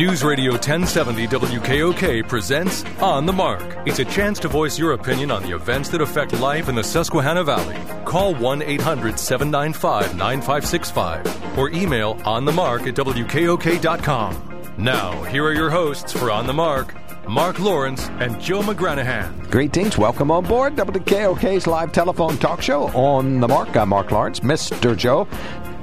[0.00, 3.86] News Radio 1070 WKOK presents On the Mark.
[3.86, 6.82] It's a chance to voice your opinion on the events that affect life in the
[6.82, 7.76] Susquehanna Valley.
[8.06, 14.74] Call 1 800 795 9565 or email onthemark at WKOK.com.
[14.78, 16.94] Now, here are your hosts for On the Mark,
[17.28, 19.50] Mark Lawrence and Joe McGranahan.
[19.50, 19.98] Greetings.
[19.98, 23.76] Welcome on board WKOK's live telephone talk show on the Mark.
[23.76, 24.96] I'm Mark Lawrence, Mr.
[24.96, 25.28] Joe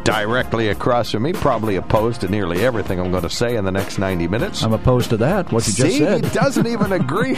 [0.07, 3.71] directly across from me, probably opposed to nearly everything I'm going to say in the
[3.71, 4.63] next 90 minutes.
[4.63, 5.52] I'm opposed to that.
[5.52, 6.25] What you See, just said.
[6.25, 7.34] he doesn't even agree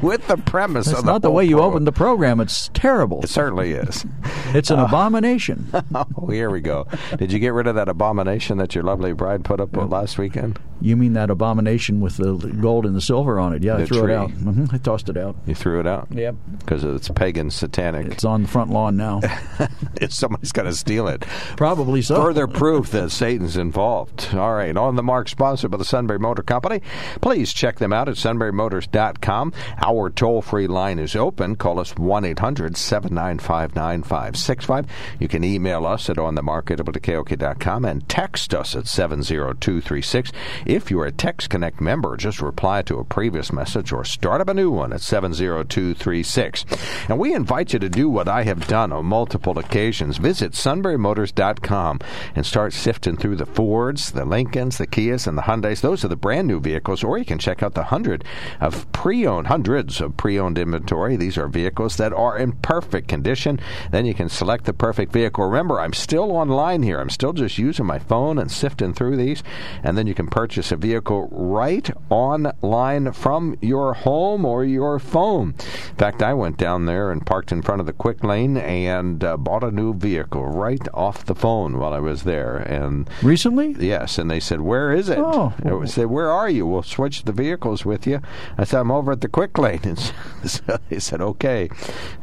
[0.00, 1.70] with the premise That's of the not the way you program.
[1.72, 2.40] opened the program.
[2.40, 3.22] It's terrible.
[3.22, 4.04] It certainly is.
[4.54, 5.70] It's an uh, abomination.
[5.94, 6.86] Oh, here we go.
[7.18, 10.58] Did you get rid of that abomination that your lovely bride put up last weekend?
[10.80, 13.62] You mean that abomination with the gold and the silver on it?
[13.62, 14.12] Yeah, I threw tree.
[14.12, 14.30] it out.
[14.30, 15.36] hmm I tossed it out.
[15.46, 16.08] You threw it out?
[16.10, 16.34] Yep.
[16.58, 18.06] Because it's pagan satanic.
[18.08, 19.20] It's on the front lawn now.
[20.08, 21.22] Somebody's got to steal it.
[21.56, 22.16] Probably so.
[22.22, 24.28] Further proof that Satan's involved.
[24.34, 26.82] All right, on the mark, sponsored by the Sunbury Motor Company.
[27.20, 29.52] Please check them out at sunburymotors.com.
[29.84, 31.56] Our toll free line is open.
[31.56, 34.86] Call us 1 800 795 9565.
[35.18, 40.32] You can email us at onthemark@wkok.com and text us at 70236.
[40.66, 44.48] If you're a Text Connect member, just reply to a previous message or start up
[44.48, 46.64] a new one at 70236.
[47.08, 50.18] And we invite you to do what I have done on multiple occasions.
[50.18, 52.00] Visit sunburymotors.com
[52.34, 55.82] and start sifting through the Fords, the Lincolns, the Kias, and the Hyundais.
[55.82, 58.24] Those are the brand new vehicles, or you can check out the hundred
[58.60, 61.14] of pre-owned, hundreds of pre-owned inventory.
[61.14, 63.60] These are vehicles that are in perfect condition.
[63.92, 65.44] Then you can select the perfect vehicle.
[65.44, 66.98] Remember, I'm still online here.
[66.98, 69.44] I'm still just using my phone and sifting through these,
[69.84, 75.50] and then you can purchase a vehicle right online from your home or your phone.
[75.90, 79.22] In fact, I went down there and parked in front of the quick lane and
[79.22, 82.56] uh, bought a new vehicle right off the phone while I was there.
[82.56, 83.76] And Recently?
[83.78, 85.52] yes, and they said, "Where is it?" Oh.
[85.64, 86.66] I was- said, "Where are you?
[86.66, 88.20] We'll switch the vehicles with you."
[88.58, 89.98] I said, "I'm over at the quick lane." And
[90.44, 91.68] so they said, "Okay,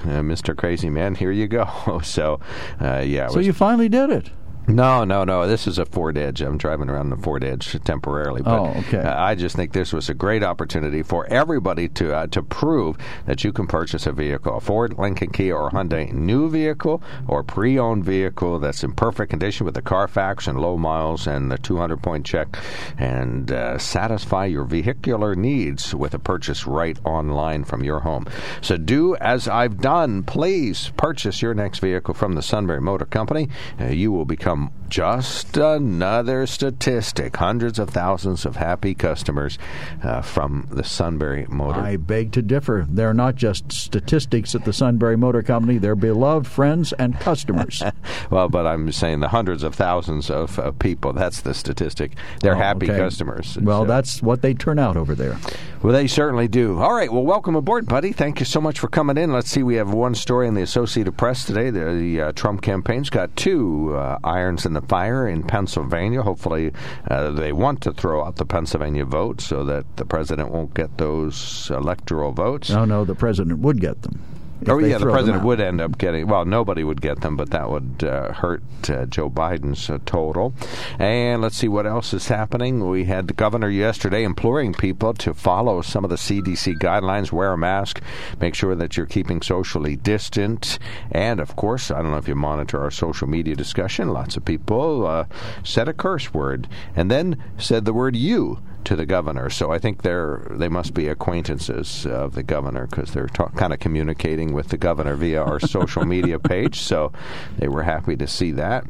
[0.01, 0.55] uh, Mr.
[0.55, 1.67] Crazy Man, here you go."
[2.03, 2.39] So,
[2.81, 3.27] uh, yeah.
[3.27, 4.29] So was- you finally did it.
[4.67, 5.47] No, no, no.
[5.47, 6.41] This is a Ford Edge.
[6.41, 8.99] I'm driving around the Ford Edge temporarily, but Oh, okay.
[8.99, 12.97] uh, I just think this was a great opportunity for everybody to uh, to prove
[13.25, 17.43] that you can purchase a vehicle, a Ford, Lincoln, Kia, or Hyundai new vehicle or
[17.43, 22.01] pre-owned vehicle that's in perfect condition with the Carfax and low miles and the 200
[22.01, 22.57] point check,
[22.97, 28.25] and uh, satisfy your vehicular needs with a purchase right online from your home.
[28.61, 30.23] So do as I've done.
[30.23, 33.49] Please purchase your next vehicle from the Sunbury Motor Company.
[33.79, 34.52] Uh, you will become
[34.89, 37.35] just another statistic.
[37.37, 39.57] Hundreds of thousands of happy customers
[40.03, 41.79] uh, from the Sunbury Motor.
[41.79, 42.85] I beg to differ.
[42.87, 45.77] They're not just statistics at the Sunbury Motor Company.
[45.79, 47.81] They're beloved friends and customers.
[48.29, 51.13] well, but I'm saying the hundreds of thousands of uh, people.
[51.13, 52.11] That's the statistic.
[52.41, 52.99] They're Oh, happy okay.
[52.99, 53.57] customers.
[53.59, 55.37] Well, So- that's what they turn out over there.
[55.81, 56.79] Well, they certainly do.
[56.79, 57.11] All right.
[57.11, 58.13] Well, welcome aboard, buddy.
[58.13, 59.33] Thank you so much for coming in.
[59.33, 59.63] Let's see.
[59.63, 61.71] We have one story in the Associated Press today.
[61.71, 66.21] The, the uh, Trump campaign's got two uh, irons in the fire in Pennsylvania.
[66.21, 66.71] Hopefully,
[67.09, 70.97] uh, they want to throw out the Pennsylvania vote so that the president won't get
[70.97, 72.69] those electoral votes.
[72.69, 74.19] No, no, the president would get them.
[74.67, 76.27] Oh yeah, the president would end up getting.
[76.27, 80.53] Well, nobody would get them, but that would uh, hurt uh, Joe Biden's uh, total.
[80.99, 82.87] And let's see what else is happening.
[82.89, 87.53] We had the governor yesterday imploring people to follow some of the CDC guidelines: wear
[87.53, 88.01] a mask,
[88.39, 90.79] make sure that you're keeping socially distant,
[91.11, 94.09] and of course, I don't know if you monitor our social media discussion.
[94.09, 95.25] Lots of people uh,
[95.63, 99.49] said a curse word and then said the word "you." To the governor.
[99.49, 103.73] So I think they're they must be acquaintances of the governor because they're ta- kind
[103.73, 106.79] of communicating with the governor via our social media page.
[106.79, 107.11] So
[107.57, 108.85] they were happy to see that.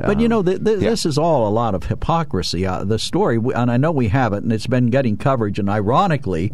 [0.00, 0.90] But you know, th- th- yeah.
[0.90, 2.66] this is all a lot of hypocrisy.
[2.66, 5.58] Uh, the story, and I know we have it, and it's been getting coverage.
[5.58, 6.52] And ironically,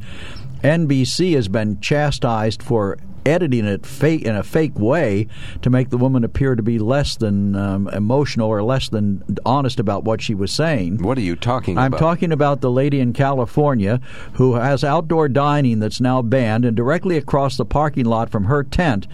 [0.63, 5.27] NBC has been chastised for editing it fake in a fake way
[5.63, 9.81] to make the woman appear to be less than um, emotional or less than honest
[9.81, 11.03] about what she was saying.
[11.03, 11.85] What are you talking about?
[11.85, 14.01] I'm talking about the lady in California
[14.35, 18.63] who has outdoor dining that's now banned, and directly across the parking lot from her
[18.63, 19.07] tent,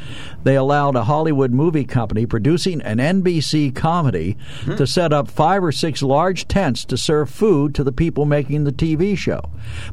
[0.44, 4.76] they allowed a Hollywood movie company producing an NBC comedy Hmm.
[4.76, 8.64] to set up five or six large tents to serve food to the people making
[8.64, 9.40] the TV show.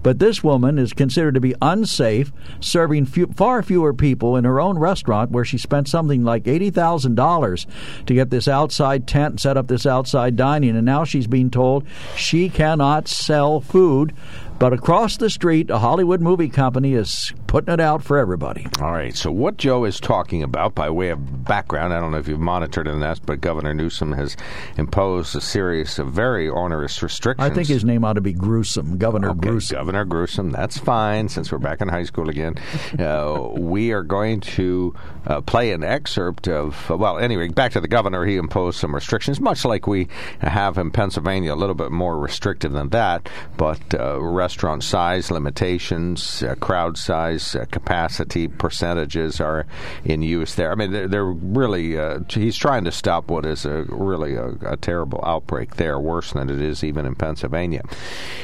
[0.04, 4.44] But this woman is considered to be unsafe, serving few, far fewer people people in
[4.44, 7.66] her own restaurant where she spent something like $80,000
[8.08, 10.76] to get this outside tent and set up this outside dining.
[10.76, 11.86] And now she's being told
[12.16, 14.14] she cannot sell food
[14.60, 18.68] but across the street, a Hollywood movie company is putting it out for everybody.
[18.80, 19.16] All right.
[19.16, 22.40] So, what Joe is talking about, by way of background, I don't know if you've
[22.40, 24.38] monitored it in that, but Governor Newsom has
[24.78, 27.50] imposed a series of very onerous restrictions.
[27.50, 29.78] I think his name ought to be Gruesome, Governor okay, Gruesome.
[29.78, 30.52] Governor Gruesome.
[30.52, 32.56] That's fine, since we're back in high school again.
[33.00, 34.94] Uh, we are going to
[35.26, 38.26] uh, play an excerpt of, well, anyway, back to the governor.
[38.26, 40.08] He imposed some restrictions, much like we
[40.42, 46.44] have in Pennsylvania, a little bit more restrictive than that, but uh, restaurant size limitations,
[46.44, 49.66] uh, crowd size, uh, capacity percentages are
[50.04, 50.72] in use there.
[50.72, 54.50] I mean, they're, they're really, uh, he's trying to stop what is a really a,
[54.66, 57.84] a, terrible outbreak there, worse than it is even in Pennsylvania.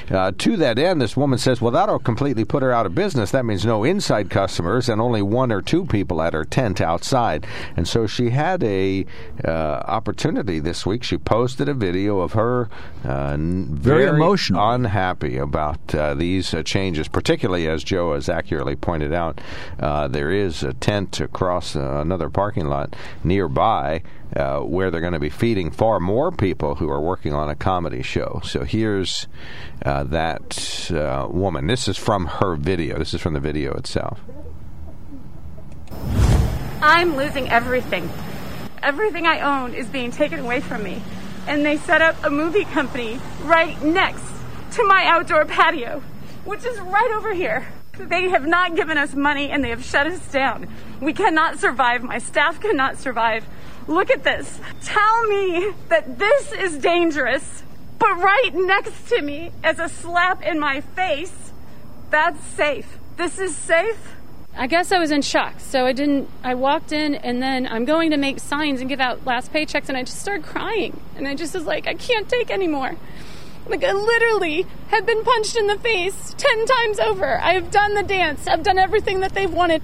[0.09, 3.31] Uh, to that end, this woman says, well, that'll completely put her out of business.
[3.31, 7.45] That means no inside customers and only one or two people at her tent outside.
[7.75, 9.05] And so she had a
[9.43, 9.49] uh,
[9.85, 11.03] opportunity this week.
[11.03, 12.69] She posted a video of her
[13.03, 19.13] very, very emotional, unhappy about uh, these uh, changes, particularly as Joe has accurately pointed
[19.13, 19.41] out.
[19.79, 24.03] Uh, there is a tent across uh, another parking lot nearby
[24.35, 27.55] uh, where they're going to be feeding far more people who are working on a
[27.55, 28.41] comedy show.
[28.43, 29.27] So here's
[29.81, 31.67] that woman.
[31.67, 32.99] This is from her video.
[32.99, 34.21] This is from the video itself.
[36.81, 38.09] I'm losing everything.
[38.83, 41.01] Everything I own is being taken away from me.
[41.47, 44.23] And they set up a movie company right next
[44.73, 46.03] to my outdoor patio,
[46.43, 47.67] which is right over here.
[47.97, 50.67] They have not given us money and they have shut us down.
[51.01, 52.03] We cannot survive.
[52.03, 53.45] My staff cannot survive.
[53.87, 54.59] Look at this.
[54.83, 57.63] Tell me that this is dangerous,
[57.99, 61.51] but right next to me as a slap in my face,
[62.09, 62.97] that's safe.
[63.17, 64.15] This is safe.
[64.57, 65.59] I guess I was in shock.
[65.59, 69.01] So I didn't, I walked in and then I'm going to make signs and give
[69.01, 70.99] out last paychecks and I just started crying.
[71.17, 72.95] And I just was like, I can't take anymore.
[73.67, 77.39] Like I literally have been punched in the face 10 times over.
[77.39, 78.47] I have done the dance.
[78.47, 79.81] I've done everything that they've wanted.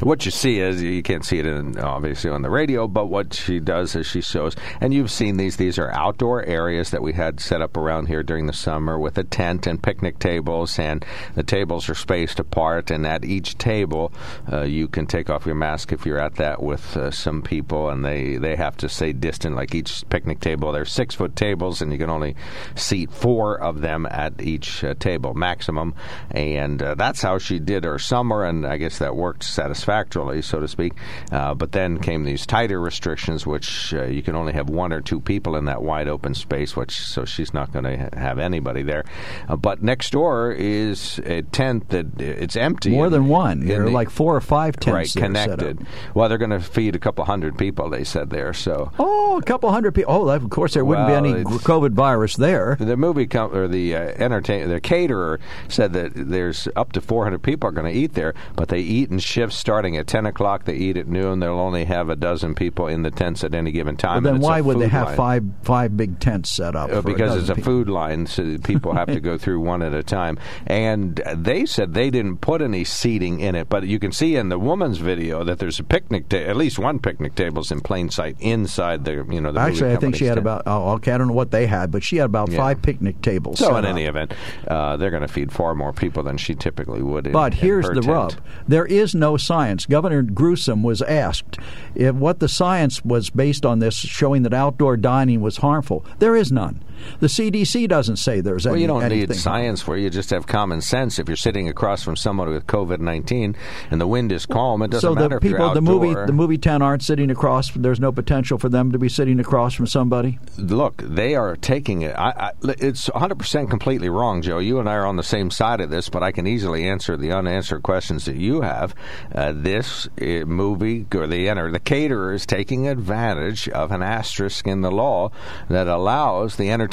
[0.00, 3.34] What you see is you can't see it in, obviously on the radio, but what
[3.34, 5.56] she does is she shows, and you've seen these.
[5.56, 9.18] These are outdoor areas that we had set up around here during the summer with
[9.18, 11.04] a tent and picnic tables, and
[11.34, 12.92] the tables are spaced apart.
[12.92, 14.12] And at each table,
[14.52, 17.90] uh, you can take off your mask if you're at that with uh, some people,
[17.90, 19.56] and they they have to stay distant.
[19.56, 22.36] Like each picnic table, they're six foot tables, and you can only
[22.76, 25.94] seat four of them at each uh, table maximum.
[26.30, 30.42] And uh, that's how she did her summer, and I guess that worked satisfactorily satisfactorily,
[30.42, 30.92] so to speak.
[31.32, 35.00] Uh, but then came these tighter restrictions, which uh, you can only have one or
[35.00, 38.38] two people in that wide open space, which so she's not going to ha- have
[38.38, 39.04] anybody there.
[39.48, 42.90] Uh, but next door is a tent that it's empty.
[42.90, 43.66] More than one.
[43.66, 44.94] There are like four or five tents.
[44.94, 45.86] Right, connected.
[46.14, 47.88] Well, they're going to feed a couple hundred people.
[47.88, 48.52] They said there.
[48.52, 50.12] So oh, a couple hundred people.
[50.12, 52.76] Oh, of course there wouldn't well, be any COVID virus there.
[52.78, 57.42] The movie com- or the uh, entertain the caterer said that there's up to 400
[57.42, 60.64] people are going to eat there, but they eat in shifts starting at 10 o'clock.
[60.64, 61.40] They eat at noon.
[61.40, 64.22] They'll only have a dozen people in the tents at any given time.
[64.22, 65.16] Then why would they have line.
[65.16, 66.90] five five big tents set up?
[66.90, 67.72] Uh, because it's a people.
[67.72, 70.38] food line, so people have to go through one at a time.
[70.66, 74.48] And they said they didn't put any seating in it, but you can see in
[74.48, 78.10] the woman's video that there's a picnic, table, at least one picnic table's in plain
[78.10, 81.18] sight inside the you know the Actually, I think she had about oh, okay, I
[81.18, 82.56] don't know what they had, but she had about Yeah.
[82.58, 83.58] five picnic tables.
[83.58, 83.90] So in up.
[83.90, 84.32] any event,
[84.66, 87.26] uh, they're going to feed far more people than she typically would.
[87.26, 88.12] In, But here's her the tent.
[88.12, 88.34] rub:
[88.66, 89.36] there is no
[89.68, 89.86] science.
[89.86, 91.58] Governor Gruesome was asked
[91.94, 96.04] if what the science was based on this, showing that outdoor dining was harmful.
[96.18, 96.82] There is none.
[97.20, 98.82] The CDC doesn't say there's Well, any.
[98.82, 100.02] you don't anything need science for it.
[100.02, 101.18] You just have common sense.
[101.18, 103.56] If you're sitting across from someone with COVID nineteen
[103.90, 106.14] and the wind is calm, it doesn't So matter the if you're people, the movie,
[106.14, 107.70] the movie town aren't sitting across.
[107.70, 110.38] There's no potential for them to be sitting across from somebody.
[110.56, 112.14] Look, they are taking it.
[112.16, 114.58] I, I, it's 100% completely wrong, Joe.
[114.58, 117.16] You and I are on the same side of this, but I can easily answer
[117.16, 118.94] the unanswered questions that you have.
[119.34, 124.66] Uh, this uh, movie, or the enter, the caterer is taking advantage of an asterisk
[124.66, 125.30] in the law
[125.68, 126.87] that allows the entertainment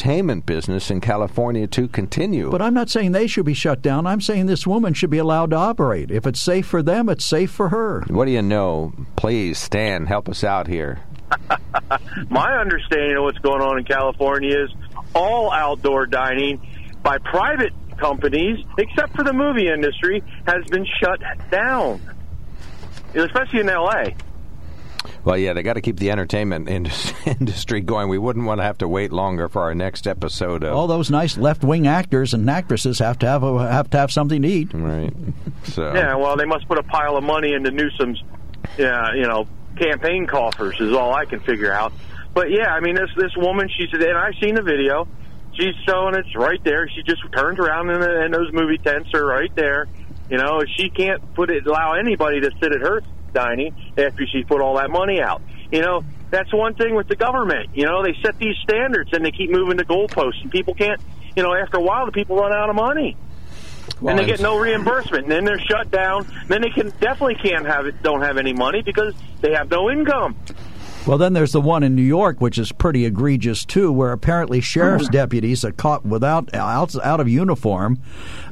[0.46, 2.50] business in California to continue.
[2.50, 4.06] But I'm not saying they should be shut down.
[4.06, 6.12] I'm saying this woman should be allowed to operate.
[6.12, 8.02] If it's safe for them, it's safe for her.
[8.08, 8.94] what do you know?
[9.16, 11.00] Please, Stan, help us out here.
[12.30, 14.70] My understanding of what's going on in California is
[15.14, 16.62] all outdoor dining
[17.02, 22.02] by private companies, except for the movie industry, has been shut down,
[23.14, 24.16] especially in L.A.
[25.26, 26.70] Well, yeah, they got to keep the entertainment
[27.26, 28.10] industry going.
[28.10, 31.10] We wouldn't want to have to wait longer for our next episode of all those
[31.10, 34.70] nice left-wing actors and actresses have to have a, have to have something to eat.
[34.72, 35.12] Right.
[35.64, 38.24] So yeah, well, they must put a pile of money into Newsom's,
[38.78, 39.48] yeah, you know,
[39.80, 41.92] campaign coffers is all I can figure out.
[42.36, 45.08] But yeah, I mean, this this woman, she said, and I've seen the video.
[45.54, 46.88] She's showing it's right there.
[46.90, 49.88] She just turns around and, and those movie tents are right there.
[50.30, 53.02] You know, she can't put it allow anybody to sit at her
[53.36, 55.44] dining after she put all that money out.
[55.72, 57.70] You know, that's one thing with the government.
[57.76, 61.00] You know, they set these standards and they keep moving the goalposts, and people can't.
[61.36, 63.18] You know, after a while, the people run out of money.
[64.02, 65.24] Well, and they get no reimbursement.
[65.24, 66.28] And then they're shut down.
[66.48, 68.02] Then they can definitely can't have it.
[68.02, 70.36] Don't have any money because they have no income.
[71.06, 74.60] Well, then there's the one in New York, which is pretty egregious too, where apparently
[74.60, 78.00] sheriff's deputies are caught without out, out of uniform,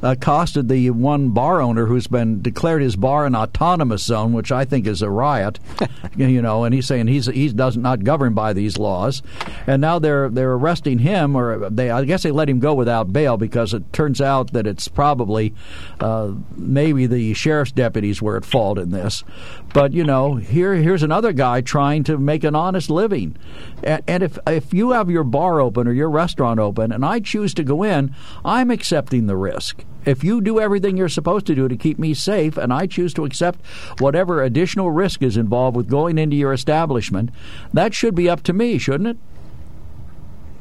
[0.04, 4.52] uh, accosted the one bar owner who's been declared his bar an autonomous zone, which
[4.52, 5.60] I think is a riot.
[6.16, 9.24] you know, and he's saying he's he does not govern by these laws,
[9.66, 13.12] and now they're they're arresting him, or they I guess they let him go without
[13.12, 15.56] bail because it turns out that it's probably
[16.00, 19.24] uh, maybe the sheriff's deputies were at fault in this.
[19.74, 23.36] But you know, here here's another guy trying to make an honest living.
[23.84, 27.20] And, and if if you have your bar open or your restaurant open, and I
[27.20, 28.16] choose to go in,
[28.46, 29.84] I'm accepting the risk.
[30.06, 33.14] If you do everything you're supposed to do to keep me safe, and I choose
[33.16, 33.66] to accept
[34.00, 37.32] whatever additional risk is involved with going into your establishment,
[37.74, 39.18] that should be up to me, shouldn't it?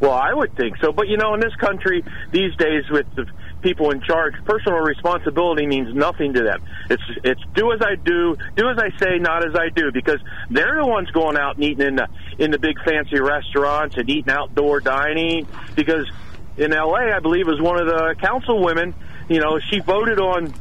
[0.00, 0.90] Well, I would think so.
[0.90, 2.02] But you know, in this country
[2.32, 3.26] these days, with the
[3.62, 6.62] people in charge, personal responsibility means nothing to them.
[6.90, 10.20] It's it's do as I do, do as I say, not as I do, because
[10.50, 14.08] they're the ones going out and eating in the in the big fancy restaurants and
[14.10, 15.46] eating outdoor dining.
[15.74, 16.10] Because
[16.56, 18.94] in L.A., I believe, was one of the council women.
[19.28, 20.52] You know, she voted on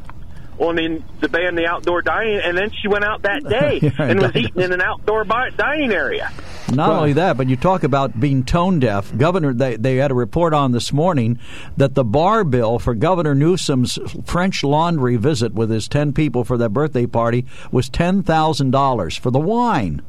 [0.58, 3.90] on the, the ban the outdoor dining, and then she went out that day yeah,
[3.98, 6.30] and was eating in an outdoor dining area.
[6.70, 9.14] Not well, only that, but you talk about being tone deaf.
[9.16, 11.38] Governor, they, they had a report on this morning
[11.76, 16.56] that the bar bill for Governor Newsom's French Laundry visit with his 10 people for
[16.56, 20.02] their birthday party was $10,000 for the wine.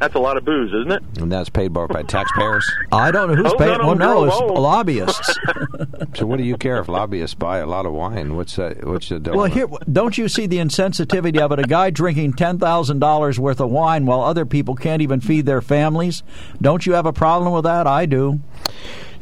[0.00, 1.02] That's a lot of booze, isn't it?
[1.20, 2.68] And that's paid by, by taxpayers?
[2.90, 3.78] I don't know who's oh, paying.
[3.78, 4.60] No, no, well, no, it's oh.
[4.60, 5.38] lobbyists.
[6.14, 8.36] so, what do you care if lobbyists buy a lot of wine?
[8.36, 8.84] What's that?
[8.84, 11.60] What's the Well, here, don't you see the insensitivity of it?
[11.60, 15.46] A guy drinking ten thousand dollars worth of wine while other people can't even feed
[15.46, 16.22] their families.
[16.60, 17.86] Don't you have a problem with that?
[17.86, 18.40] I do.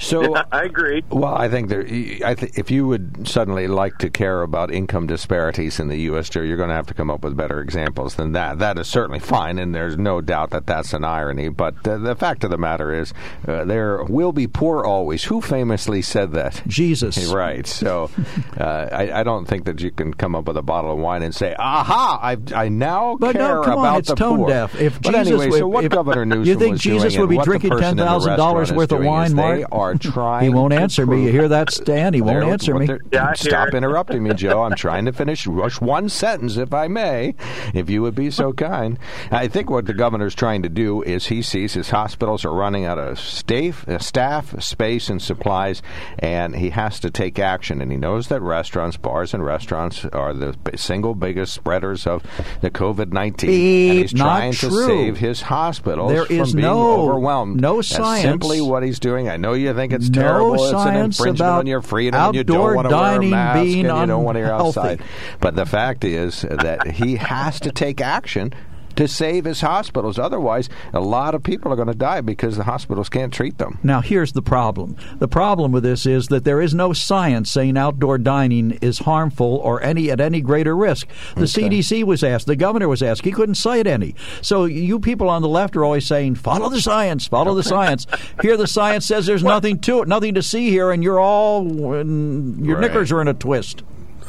[0.03, 1.05] So yeah, I agree.
[1.11, 1.83] Well, I think there.
[1.83, 6.29] I th- if you would suddenly like to care about income disparities in the U.S.,
[6.29, 8.59] Joe, you're going to have to come up with better examples than that.
[8.59, 11.51] That is certainly fine, and there's no doubt that that's an irony.
[11.51, 13.15] But uh, the fact of the matter is,
[13.47, 15.25] uh, there will be poor always.
[15.25, 16.63] Who famously said that?
[16.67, 17.21] Jesus.
[17.33, 17.67] Right.
[17.67, 18.11] So,
[18.59, 21.23] uh, I, I, don't think that you can come up with a bottle of wine
[21.23, 22.19] and say, "Aha!
[22.21, 24.79] I, I now but care no, come about on, it's the tone poor." deaf.
[24.79, 27.39] If but Jesus, anyway, so what if, Governor Newsom you think was Jesus doing would
[27.39, 29.59] be drinking ten thousand dollars worth of wine, Mark?
[29.59, 30.45] They are trying.
[30.45, 31.25] He won't answer me.
[31.25, 32.15] You hear that, Stan?
[32.15, 32.89] He won't answer me.
[33.13, 34.63] Yeah, Stop interrupting me, Joe.
[34.63, 37.35] I'm trying to finish rush one sentence, if I may,
[37.75, 38.99] if you would be so kind.
[39.31, 42.85] I think what the governor's trying to do is he sees his hospitals are running
[42.85, 45.83] out of staff, uh, staff, space, and supplies,
[46.19, 47.81] and he has to take action.
[47.81, 52.23] And he knows that restaurants, bars, and restaurants are the single biggest spreaders of
[52.61, 53.51] the COVID 19.
[53.51, 54.71] And he's trying true.
[54.71, 57.61] to save his hospitals there from is being no, overwhelmed.
[57.61, 58.23] No That's science.
[58.23, 59.29] simply what he's doing.
[59.29, 60.55] I know you think it's no terrible.
[60.55, 63.07] It's an science infringement about on your freedom and you outdoor don't want to wear
[63.07, 64.81] a dining mask and being you don't want to unhealthy.
[64.81, 65.03] outside.
[65.41, 68.53] But the fact is that he has to take action
[68.97, 70.19] to save his hospitals.
[70.19, 73.79] Otherwise, a lot of people are going to die because the hospitals can't treat them.
[73.83, 74.97] Now, here's the problem.
[75.19, 79.57] The problem with this is that there is no science saying outdoor dining is harmful
[79.57, 81.09] or any at any greater risk.
[81.35, 81.69] The okay.
[81.69, 84.15] CDC was asked, the governor was asked, he couldn't cite any.
[84.41, 88.07] So you people on the left are always saying, "Follow the science, follow the science."
[88.41, 91.67] Here, the science says there's nothing to it, nothing to see here, and you're all
[91.67, 92.81] your right.
[92.81, 93.83] knickers are in a twist.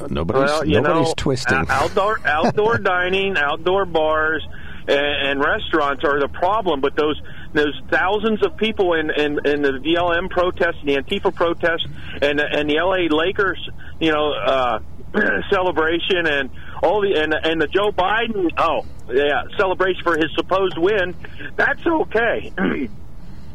[0.09, 1.65] Nobody's, well, nobody's know, twisting.
[1.69, 4.45] Outdoor outdoor dining, outdoor bars,
[4.87, 6.81] and, and restaurants are the problem.
[6.81, 7.21] But those
[7.53, 11.87] those thousands of people in, in, in the BLM protest, the Antifa protest,
[12.21, 13.69] and and the LA Lakers,
[13.99, 14.79] you know, uh,
[15.51, 16.49] celebration, and
[16.81, 21.15] all the and and the Joe Biden, oh yeah, celebration for his supposed win.
[21.55, 22.51] That's okay.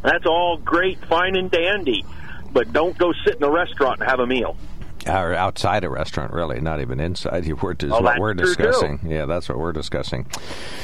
[0.02, 2.04] that's all great, fine and dandy.
[2.50, 4.56] But don't go sit in a restaurant and have a meal.
[5.08, 7.44] Or outside a restaurant, really, not even inside.
[7.48, 8.62] Your word is Oh, what we're true, too.
[8.62, 9.00] discussing.
[9.06, 10.26] Yeah, that's what we're discussing.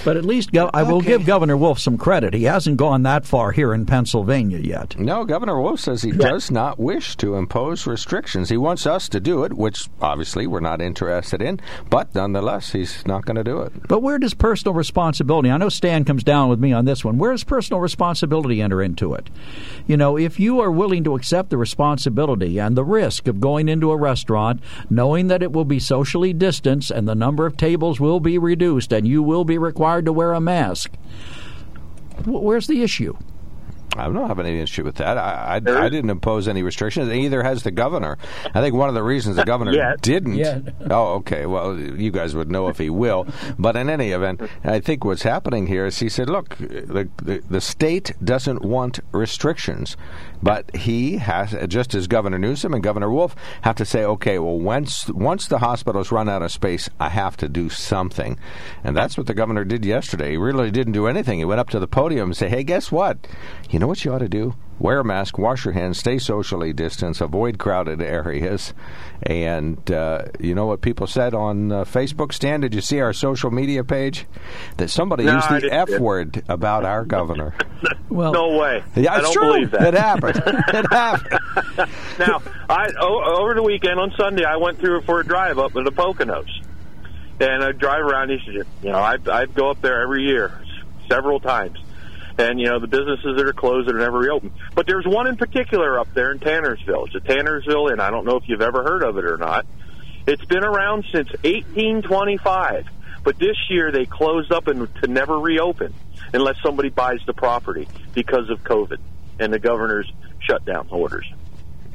[0.05, 1.09] But at least go- I will Okay.
[1.09, 2.35] give Governor Wolf some credit.
[2.35, 4.99] He hasn't gone that far here in Pennsylvania yet.
[4.99, 8.49] No, Governor Wolf says he does not wish to impose restrictions.
[8.49, 13.07] He wants us to do it, which obviously we're not interested in, but nonetheless, he's
[13.07, 13.73] not going to do it.
[13.89, 15.51] But where does personal responsibility?
[15.51, 17.19] I know Stan comes down with me on this one.
[17.19, 19.29] Where does personal responsibility enter into it?
[19.87, 23.69] You know, if you are willing to accept the responsibility and the risk of going
[23.69, 24.14] into a restaurant,
[24.91, 28.93] knowing that it will be socially distanced and the number of tables will be reduced
[28.93, 30.93] and you will be required to wear a mask,
[32.25, 33.17] where's the issue?
[33.97, 35.19] I don't have any issue with that.
[35.19, 37.11] I, I, I didn't impose any restrictions.
[37.13, 38.19] Either has the governor.
[38.55, 40.01] I think one of the reasons the governor Yet.
[40.01, 40.35] didn't.
[40.35, 40.63] Yet.
[40.91, 41.47] Oh, okay.
[41.47, 43.27] Well, you guys would know if he will.
[43.59, 47.43] But in any event, I think what's happening here is he said, look, the, the,
[47.49, 49.97] the state doesn't want restrictions.
[50.45, 54.59] But he has, just as Governor Newsom and Governor Wolf, have to say, okay, well,
[54.59, 58.39] once once the hospitals run out of space, I have to do something,
[58.85, 60.33] and that's what the governor did yesterday.
[60.33, 61.39] He really didn't do anything.
[61.39, 63.27] He went up to the podium and said, "Hey, guess what?
[63.71, 64.55] You know what you ought to do?
[64.79, 68.75] Wear a mask, wash your hands, stay socially distanced, avoid crowded areas."
[69.23, 72.33] And uh, you know what people said on uh, Facebook?
[72.33, 74.27] Stan, did you see our social media page
[74.77, 77.55] that somebody No, used the F word about our governor?
[78.09, 78.83] Well, No way.
[78.95, 79.53] Yeah, I it's don't true.
[79.53, 79.93] believe that.
[79.93, 80.37] It happened.
[80.47, 81.41] it happened.
[82.19, 85.73] Now, I o- over the weekend on Sunday, I went through for a drive up
[85.73, 86.47] to the Poconos,
[87.41, 88.31] and I drive around.
[88.31, 90.53] He said, you know, I'd, I'd go up there every year,
[91.09, 91.77] several times,
[92.39, 94.53] and you know the businesses that are closed that are never reopened.
[94.75, 97.07] But there's one in particular up there in Tannersville.
[97.07, 99.67] It's a Tannersville, and I don't know if you've ever heard of it or not.
[100.27, 102.87] It's been around since 1825,
[103.23, 105.93] but this year they closed up and to never reopen
[106.33, 108.99] unless somebody buys the property because of COVID
[109.39, 110.11] and the governor's
[110.41, 111.31] shutdown orders.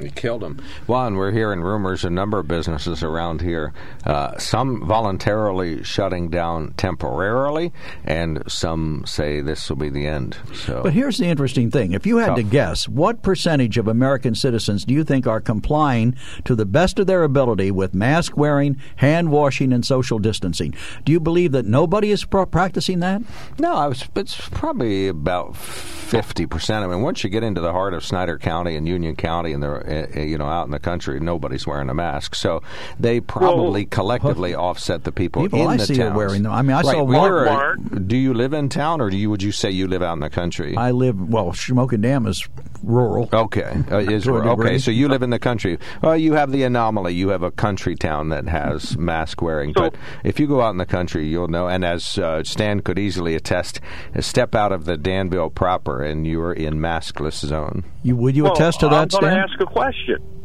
[0.00, 0.60] You killed him.
[0.86, 3.72] Well, and we're hearing rumors a number of businesses around here,
[4.04, 7.72] uh, some voluntarily shutting down temporarily,
[8.04, 10.36] and some say this will be the end.
[10.54, 11.92] So, But here's the interesting thing.
[11.92, 16.16] If you had to guess, what percentage of American citizens do you think are complying
[16.44, 20.74] to the best of their ability with mask wearing, hand washing, and social distancing?
[21.04, 23.22] Do you believe that nobody is pro- practicing that?
[23.58, 26.84] no, I was, it's probably about fifty percent.
[26.84, 29.62] I mean, once you get into the heart of Snyder County and Union County, and
[29.62, 32.34] they're uh, you know out in the country, nobody's wearing a mask.
[32.34, 32.62] So
[32.98, 36.16] they probably collectively offset the people, People in I the see are towns.
[36.16, 36.52] wearing them.
[36.52, 37.18] I mean, I right, saw we're-
[37.48, 38.08] Walmart.
[38.08, 40.20] Do you live in town, or do you would you say you live out in
[40.20, 40.76] the country?
[40.76, 41.52] I live well.
[41.52, 42.46] Smoking Dam is
[42.82, 43.28] rural.
[43.32, 44.78] Okay, uh, is To a okay.
[44.78, 45.78] So you live in the country.
[46.02, 47.14] Well, you have the anomaly.
[47.14, 49.72] You have a country town that has mask wearing.
[49.74, 51.68] So- but if you go out in the country, you'll know.
[51.68, 53.80] And as uh, Stan could easily attest,
[54.20, 57.84] step out of the Danville proper, and you are in maskless zone.
[58.02, 59.66] You would you Well, attest to I'm that, going to Stan?
[59.80, 60.40] Question.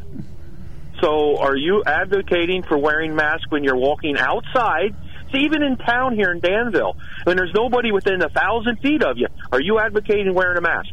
[1.02, 4.95] So, are you advocating for wearing masks when you're walking outside?
[5.34, 6.95] See, even in town here in Danville,
[7.26, 10.89] when there's nobody within a thousand feet of you, are you advocating wearing a mask?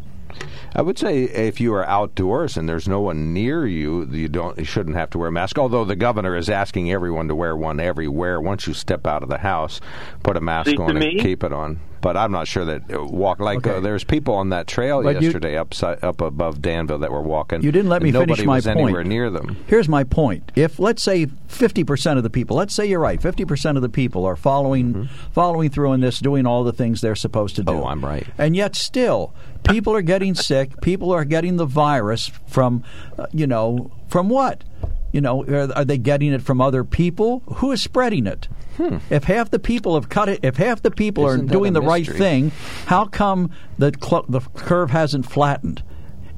[0.74, 4.58] I would say if you are outdoors and there's no one near you, you don't
[4.58, 5.58] you shouldn't have to wear a mask.
[5.58, 8.40] Although the governor is asking everyone to wear one everywhere.
[8.40, 9.80] Once you step out of the house,
[10.22, 11.80] put a mask See, on and me- keep it on.
[12.02, 13.76] But I'm not sure that uh, walk like Okay.
[13.76, 17.22] uh, there's people on that trail But you- yesterday upside, up above Danville that were
[17.22, 17.62] walking.
[17.62, 18.78] You didn't let me finish my was point.
[18.80, 19.56] anywhere near them.
[19.68, 20.52] Here's my point.
[20.56, 24.24] If let's say 50% of the people, let's say you're right, 50% of the people
[24.26, 27.72] are following following through on this, doing all the things they're supposed to do.
[27.72, 27.82] Mm-hmm.
[27.82, 28.26] Oh, I'm right.
[28.36, 32.82] And yet still, people are getting sick, people are getting the virus from
[33.16, 34.64] uh, you know, from what?
[35.12, 37.42] You know, are, are they getting it from other people?
[37.56, 38.48] Who is spreading it?
[39.10, 41.28] If half the people have cut it, if half the people Hmm.
[41.34, 42.50] Isn't are doing the right thing,
[42.86, 45.82] how come the cl- the curve hasn't flattened?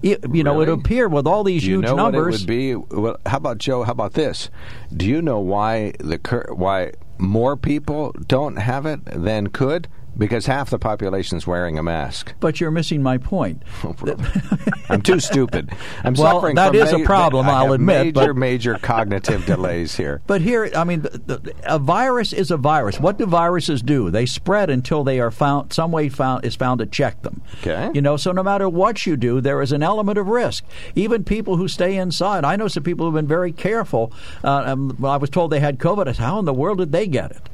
[0.02, 0.80] It, you know, it Really?
[0.80, 2.40] appear with all these you huge know numbers.
[2.40, 2.74] would be?
[2.74, 3.84] Well, how about Joe?
[3.84, 4.50] How about this?
[4.94, 9.88] Do you know why the cur- why more people don't have it than could?
[10.16, 12.35] Because half the population is wearing a mask.
[12.40, 13.62] But you're missing my point.
[14.88, 15.70] I'm too stupid.
[16.05, 19.96] I'm Well, suffering that from is a problem, I'll admit, Major, but- major cognitive delays
[19.96, 20.20] here.
[20.27, 23.00] But here, I mean, the, the, a virus is a virus.
[23.00, 24.11] What do viruses do?
[24.11, 25.72] They spread until they are found.
[25.72, 27.42] Some way found is found to check them.
[27.61, 27.90] Okay.
[27.94, 30.64] You know, so no matter what you do, there is an element of risk.
[30.94, 32.44] Even people who stay inside.
[32.44, 34.12] I know some people who've been very careful.
[34.42, 36.14] Uh, um, I was told they had COVID.
[36.16, 37.48] "How in the world did they get it?"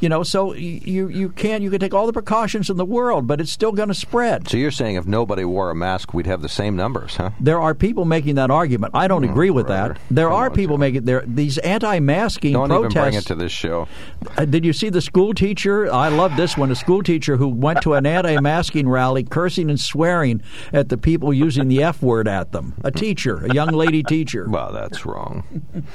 [0.00, 3.26] You know, so you you can you can take all the precautions in the world,
[3.26, 4.48] but it's still going to spread.
[4.48, 7.30] So you're saying if nobody wore a mask, we'd have the same numbers, huh?
[7.40, 8.94] There are people making that argument.
[8.94, 9.94] I don't agree with brother.
[9.94, 10.00] that.
[10.10, 10.80] There Come are on, people Joe.
[10.80, 12.92] making there these anti-masking Don't protests.
[12.96, 13.88] even bring it to this show.
[14.36, 15.90] Uh, Did you see the school teacher?
[15.92, 16.70] I love this one.
[16.70, 21.32] A school teacher who went to an anti-masking rally, cursing and swearing at the people
[21.32, 22.74] using the F word at them.
[22.84, 24.46] A teacher, a young lady teacher.
[24.56, 25.44] Well, that's wrong.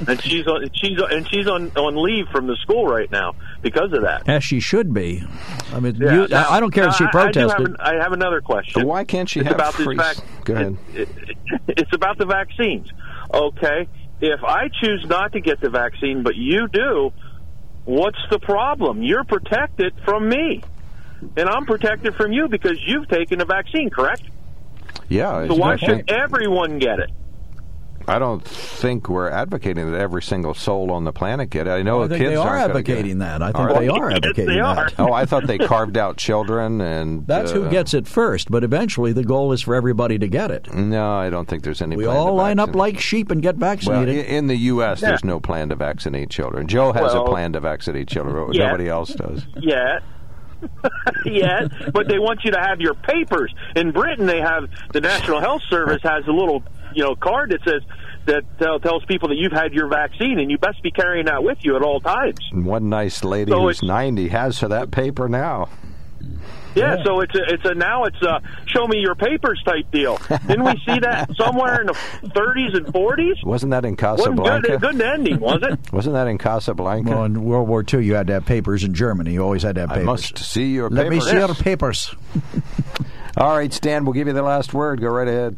[0.07, 3.90] and she's on she's and she's on on leave from the school right now because
[3.93, 4.27] of that.
[4.27, 5.23] As she should be.
[5.73, 7.67] I mean, Yeah, you, now- I don't care if she now, I- I have protested.
[7.67, 8.85] an- I have another question.
[8.87, 10.77] Why can't she it's have about free- vac- Go ahead.
[10.93, 12.87] it- it- it's about the vaccines.
[13.33, 13.87] Okay,
[14.19, 17.11] if I choose not to get the vaccine, but you do,
[17.85, 19.01] what's the problem?
[19.03, 20.61] You're protected from me,
[21.37, 24.23] and I'm protected from you because you've taken the vaccine, correct?
[25.07, 25.47] Yeah.
[25.47, 27.09] So why should everyone get it?
[28.07, 31.71] I don't think we're advocating that every single soul on the planet get it.
[31.71, 33.19] I know I think kids they are aren't get advocating it.
[33.19, 33.41] that.
[33.41, 34.75] I think Are they are advocating they are.
[34.89, 34.93] that.
[34.99, 37.25] Oh, I thought they carved out children and.
[37.27, 40.51] That's who uh, gets it first, but eventually the goal is for everybody to get
[40.51, 40.73] it.
[40.73, 41.95] No, I don't think there's any.
[41.95, 44.25] We plan to all line up like sheep and get Well, vaccinated.
[44.25, 46.67] in the U.S., there's no plan to vaccinate children.
[46.67, 48.67] Joe has Well, a plan to vaccinate children, but yeah.
[48.67, 49.45] nobody else does.
[49.57, 49.99] Yeah.
[51.25, 53.53] Yet, but they want you to have your papers.
[53.75, 57.63] In Britain, they have the National Health Service has a little, you know, card that
[57.63, 57.81] says
[58.25, 61.43] that tell, tells people that you've had your vaccine, and you best be carrying that
[61.43, 62.37] with you at all times.
[62.51, 65.69] And one nice lady So who's 90 has her that paper now.
[66.75, 67.03] Yeah, Yeah.
[67.03, 70.17] so it's a it's a now it's a show me your papers type deal.
[70.47, 71.93] Didn't we see that somewhere in the
[72.29, 73.43] 30s and 40s?
[73.43, 74.67] Wasn't that in Wasn't Casablanca?
[74.77, 75.79] good, good ending, was it?
[75.91, 77.09] Wasn't that in Casablanca?
[77.09, 79.33] well, in World War II, you had to have papers in Germany.
[79.33, 80.05] You always had to have I papers.
[80.05, 81.29] must see your Let me papers.
[81.31, 82.15] see your papers.
[83.37, 85.01] All right, Stan, we'll give you the last word.
[85.01, 85.57] Go right ahead.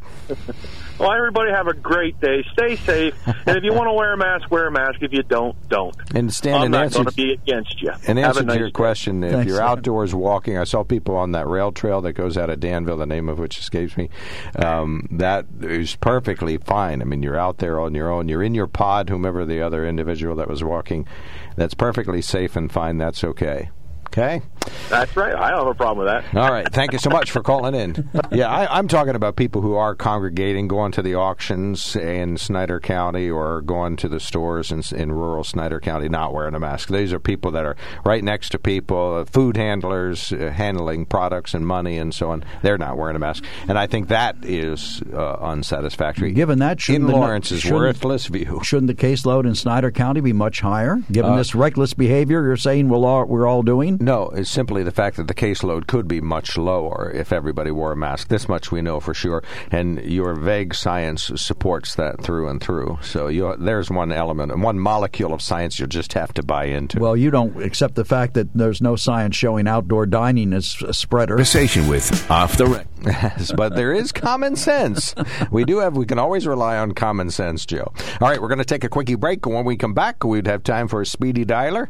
[0.99, 2.43] Well, everybody have a great day.
[2.53, 5.01] Stay safe, and if you want to wear a mask, wear a mask.
[5.01, 5.95] If you don't, don't.
[6.13, 7.91] And Stan, I'm in not going to be against you.
[8.07, 8.73] And Have answer nice to your day.
[8.73, 9.69] question, if Thanks, you're Stan.
[9.69, 13.05] outdoors walking, I saw people on that rail trail that goes out of Danville, the
[13.07, 14.09] name of which escapes me.
[14.55, 17.01] Um, that is perfectly fine.
[17.01, 18.29] I mean, you're out there on your own.
[18.29, 21.07] You're in your pod, whomever the other individual that was walking.
[21.55, 22.97] That's perfectly safe and fine.
[22.99, 23.71] That's okay.
[24.07, 24.43] Okay?
[24.89, 25.33] That's right.
[25.33, 26.37] I don't have a problem with that.
[26.37, 26.71] All right.
[26.71, 28.09] Thank you so much for calling in.
[28.31, 32.79] Yeah, I, I'm talking about people who are congregating, going to the auctions in Snyder
[32.79, 36.89] County or going to the stores in, in rural Snyder County not wearing a mask.
[36.89, 41.53] These are people that are right next to people, uh, food handlers uh, handling products
[41.53, 42.43] and money and so on.
[42.63, 43.43] They're not wearing a mask.
[43.67, 46.31] And I think that is uh, unsatisfactory.
[46.33, 48.61] Given that, in shouldn't the- Lawrence's shouldn't- worthless view.
[48.63, 52.57] Shouldn't the caseload in Snyder County be much higher, given Uh, this reckless behavior you're
[52.57, 53.97] saying we'll all, we're all doing?
[54.01, 57.91] No, it's simply the fact that the caseload could be much lower if everybody wore
[57.91, 58.27] a mask.
[58.27, 62.99] This much we know for sure, and your vague science supports that through and through.
[63.01, 66.65] So you, there's one element, and one molecule of science you'll just have to buy
[66.65, 66.99] into.
[66.99, 70.93] Well, you don't accept the fact that there's no science showing outdoor dining is a
[70.93, 71.33] spreader.
[71.35, 72.87] Conversation with Off the Record.
[73.03, 75.13] Yes, but there is common sense.
[75.51, 77.91] We do have, we can always rely on common sense, Joe.
[78.21, 79.45] All right, we're going to take a quickie break.
[79.45, 81.89] And when we come back, we'd have time for a speedy dialer.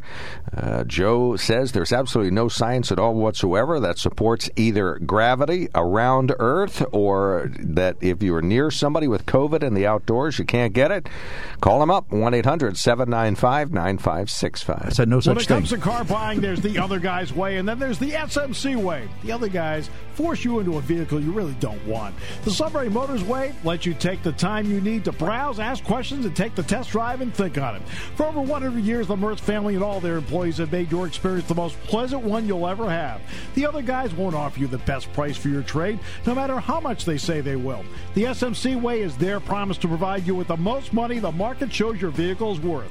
[0.52, 6.34] Uh, Joe says there's absolutely no science at all whatsoever that supports either gravity around
[6.38, 10.72] Earth or that if you are near somebody with COVID in the outdoors, you can't
[10.72, 11.08] get it.
[11.60, 14.92] Call them up, 1 800 795 I 9565.
[14.94, 15.56] said no When such it thing.
[15.58, 19.08] comes to car buying, there's the other guy's way, and then there's the SMC way.
[19.22, 22.14] The other guys force you into a vehicle you really don't want.
[22.44, 26.24] The Sunbury Motors way lets you take the time you need to browse, ask questions,
[26.24, 27.82] and take the test drive and think on it.
[28.16, 31.48] For over 100 years, the Mertz family and all their employees have made your experience
[31.48, 33.20] the most pleasant one you'll ever have.
[33.54, 36.80] The other guys won't offer you the best price for your trade, no matter how
[36.80, 37.84] much they say they will.
[38.14, 41.72] The SMC way is their promise to provide you with the most money the market
[41.72, 42.90] shows your vehicle is worth.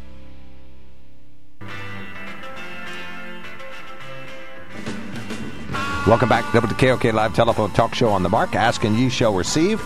[6.07, 8.55] Welcome back to WKOK Live Telephone Talk Show on the Mark.
[8.55, 9.79] Asking you shall receive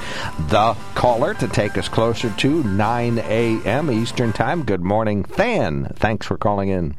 [0.47, 3.91] the caller to take us closer to 9 a.m.
[3.91, 4.63] Eastern Time.
[4.63, 5.91] Good morning, Fan.
[5.95, 6.95] Thanks for calling in.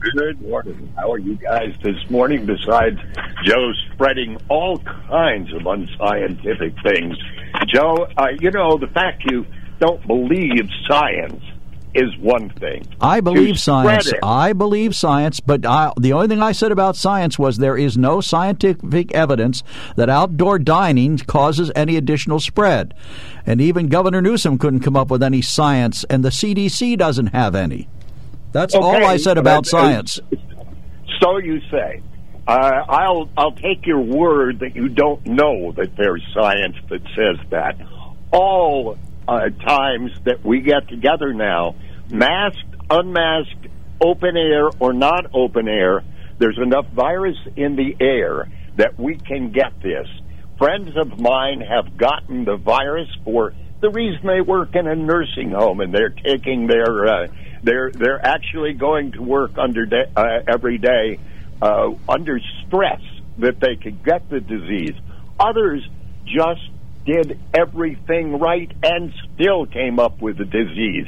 [0.00, 0.90] Good morning.
[0.96, 2.46] How are you guys this morning?
[2.46, 2.98] Besides
[3.44, 7.18] Joe spreading all kinds of unscientific things.
[7.66, 9.44] Joe, uh, you know, the fact you
[9.80, 11.44] don't believe science
[11.96, 12.86] is one thing.
[13.00, 14.12] I believe science.
[14.12, 17.76] it- I believe science, but I, the only thing I said about science was there
[17.76, 19.62] is no scientific evidence
[19.96, 22.94] that outdoor dining causes any additional spread.
[23.44, 27.54] And even Governor Newsom couldn't come up with any science, and the CDC doesn't have
[27.54, 27.88] any.
[28.52, 30.20] That's all I said about science.
[31.20, 32.02] So you say.
[32.48, 37.44] Uh, I'll I'll take your word that you don't know that there's science that says
[37.50, 37.76] that.
[38.32, 41.74] All uh, times that we get together now,
[42.10, 43.66] masked, unmasked,
[44.00, 46.02] open air or not open air,
[46.38, 50.06] there's enough virus in the air that we can get this.
[50.58, 55.50] Friends of mine have gotten the virus for the reason they work in a nursing
[55.50, 57.26] home and they're taking their uh,
[57.62, 61.18] they're they're actually going to work under uh, every day
[61.60, 63.00] uh, under stress
[63.38, 64.94] that they could get the disease.
[65.38, 65.86] Others
[66.24, 66.62] just
[67.04, 71.06] did everything right and still came up with the disease.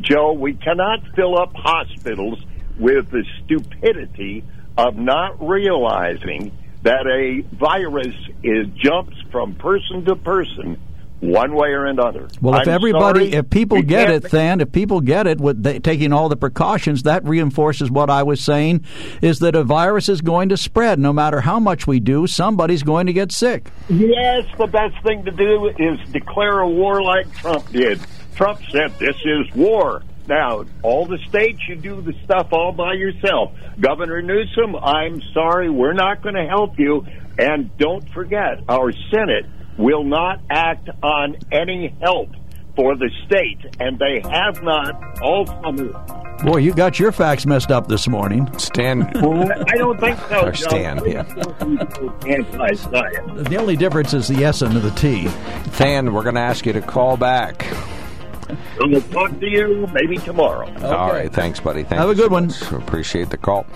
[0.00, 2.42] Joe, we cannot fill up hospitals
[2.78, 4.44] with the stupidity
[4.76, 10.80] of not realizing that a virus is jumps from person to person
[11.20, 12.26] one way or another.
[12.40, 15.62] Well, if I'm everybody, sorry, if people get it, then if people get it with
[15.62, 18.84] they, taking all the precautions, that reinforces what I was saying:
[19.22, 20.98] is that a virus is going to spread.
[20.98, 23.70] No matter how much we do, somebody's going to get sick.
[23.88, 28.00] Yes, the best thing to do is declare a war like Trump did.
[28.34, 30.02] Trump said this is war.
[30.28, 33.52] Now, all the states, you do the stuff all by yourself.
[33.80, 37.04] Governor Newsom, I'm sorry, we're not going to help you.
[37.38, 42.30] And don't forget, our Senate will not act on any help
[42.76, 45.92] for the state, and they have not all summer.
[46.44, 48.48] Boy, you got your facts messed up this morning.
[48.58, 50.46] Stan, I don't think so.
[50.46, 50.68] Or Joe.
[50.68, 51.22] Stan, yeah.
[51.22, 55.28] The only difference is the S and the T.
[55.74, 57.66] Stan, we're going to ask you to call back.
[58.78, 60.72] We'll talk to you maybe tomorrow.
[60.84, 61.82] All right, thanks, buddy.
[61.82, 62.46] Thank Have a you so good one.
[62.48, 62.72] much.
[62.72, 63.66] Appreciate the call.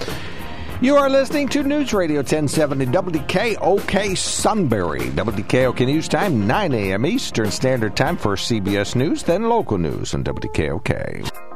[0.82, 5.00] You are listening to News Radio 1070 WKOK Sunbury.
[5.00, 7.06] WKOK News Time, 9 a.m.
[7.06, 11.55] Eastern Standard Time for CBS News, then local news on WKOK.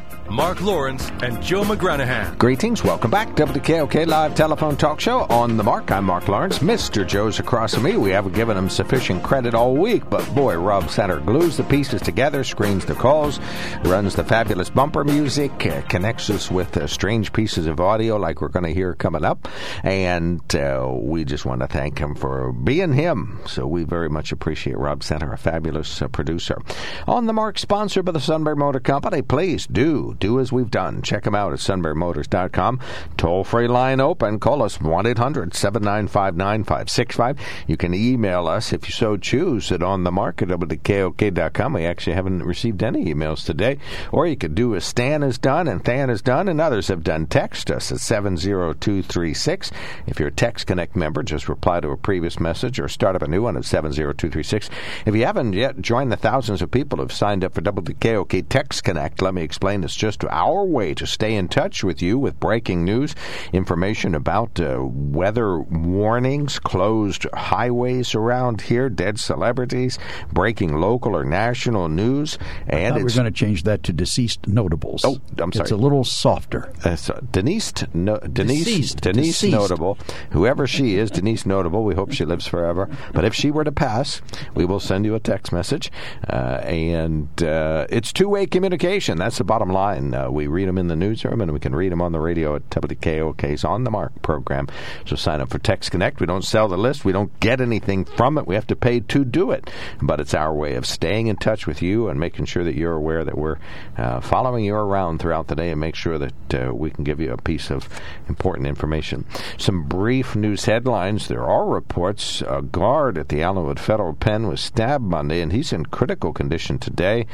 [0.31, 2.37] Mark Lawrence and Joe McGranahan.
[2.37, 2.85] Greetings.
[2.85, 3.35] Welcome back.
[3.35, 5.91] WKOK Live Telephone Talk Show on the mark.
[5.91, 6.59] I'm Mark Lawrence.
[6.59, 7.05] Mr.
[7.05, 7.97] Joe's across from me.
[7.97, 12.01] We haven't given him sufficient credit all week, but boy, Rob Center glues the pieces
[12.01, 13.41] together, screens the calls,
[13.83, 18.39] runs the fabulous bumper music, uh, connects us with uh, strange pieces of audio like
[18.39, 19.49] we're going to hear coming up.
[19.83, 23.41] And uh, we just want to thank him for being him.
[23.47, 26.57] So we very much appreciate Rob Center, a fabulous uh, producer.
[27.05, 29.21] On the mark, sponsored by the Sunbury Motor Company.
[29.21, 31.01] Please do do as we've done.
[31.01, 32.79] Check them out at sunburymotors.com.
[33.17, 34.39] Toll free line open.
[34.39, 37.37] Call us 1 800 795 9565.
[37.67, 41.73] You can email us if you so choose at on the market over to KOK.com.
[41.73, 43.79] We actually haven't received any emails today.
[44.11, 47.03] Or you could do as Stan has done and Than has done and others have
[47.03, 47.25] done.
[47.25, 49.71] Text us at 70236.
[50.05, 53.23] If you're a Text Connect member, just reply to a previous message or start up
[53.23, 54.69] a new one at 70236.
[55.05, 58.83] If you haven't yet joined the thousands of people who've signed up for WKOK Text
[58.83, 59.83] Connect, let me explain.
[59.83, 63.13] It's just our way to stay in touch with you with breaking news,
[63.53, 69.99] information about uh, weather warnings, closed highways around here, dead celebrities,
[70.33, 75.05] breaking local or national news, and we're going to change that to deceased notables.
[75.05, 75.65] Oh, I'm sorry.
[75.65, 76.73] It's a little softer.
[76.83, 79.01] uh, so Denise, no, Denise, Deceased.
[79.01, 79.53] Denise Deceased.
[79.53, 79.99] Notable,
[80.31, 81.83] whoever she is, Denise Notable.
[81.83, 82.89] We hope she lives forever.
[83.13, 84.23] But if she were to pass,
[84.55, 85.91] we will send you a text message,
[86.27, 89.19] uh, and uh, it's two-way communication.
[89.19, 89.90] That's the bottom line.
[89.97, 92.55] Uh, we read them in the newsroom, and we can read them on the radio
[92.55, 94.67] at WKOK's On the Mark program.
[95.05, 96.19] So sign up for Text Connect.
[96.19, 97.05] We don't sell the list.
[97.05, 98.47] We don't get anything from it.
[98.47, 99.69] We have to pay to do it.
[100.01, 102.93] But it's our way of staying in touch with you and making sure that you're
[102.93, 103.57] aware that we're
[103.97, 107.19] uh, following you around throughout the day and make sure that uh, we can give
[107.19, 107.87] you a piece of
[108.27, 109.25] important information.
[109.57, 111.27] Some brief news headlines.
[111.27, 115.73] There are reports a guard at the Allenwood Federal Pen was stabbed Monday, and he's
[115.73, 117.25] in critical condition today.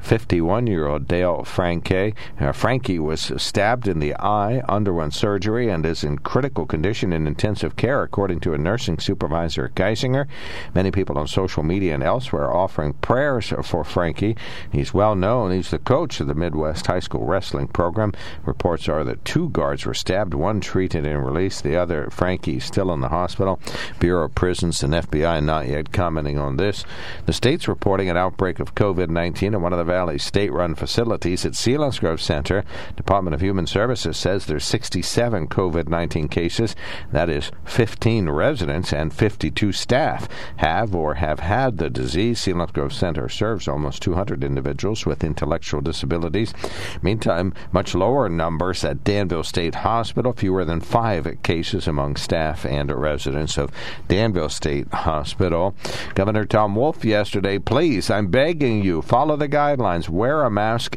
[0.00, 2.14] 51 year old Dale Frank UK.
[2.40, 7.26] Uh, Frankie was stabbed in the eye, underwent surgery, and is in critical condition in
[7.26, 10.26] intensive care, according to a nursing supervisor at Geisinger.
[10.74, 14.36] Many people on social media and elsewhere are offering prayers for Frankie.
[14.72, 15.52] He's well known.
[15.52, 18.12] He's the coach of the Midwest High School Wrestling program.
[18.44, 22.92] Reports are that two guards were stabbed, one treated and released, the other, Frankie, still
[22.92, 23.60] in the hospital.
[23.98, 26.84] Bureau of Prisons and FBI not yet commenting on this.
[27.26, 30.74] The state's reporting an outbreak of COVID 19 in one of the Valley's state run
[30.74, 32.64] facilities at Selinsgrove Center.
[32.96, 36.74] Department of Human Services says there's 67 COVID 19 cases.
[37.12, 42.40] That is 15 residents and 52 staff have or have had the disease.
[42.40, 46.54] Selinsgrove Center serves almost 200 individuals with intellectual disabilities.
[47.02, 52.90] Meantime, much lower numbers at Danville State Hospital, fewer than five cases among staff and
[52.90, 53.70] residents of
[54.08, 55.74] Danville State Hospital.
[56.14, 60.08] Governor Tom Wolf yesterday, please, I'm begging you, follow the guidelines.
[60.08, 60.96] Wear a mask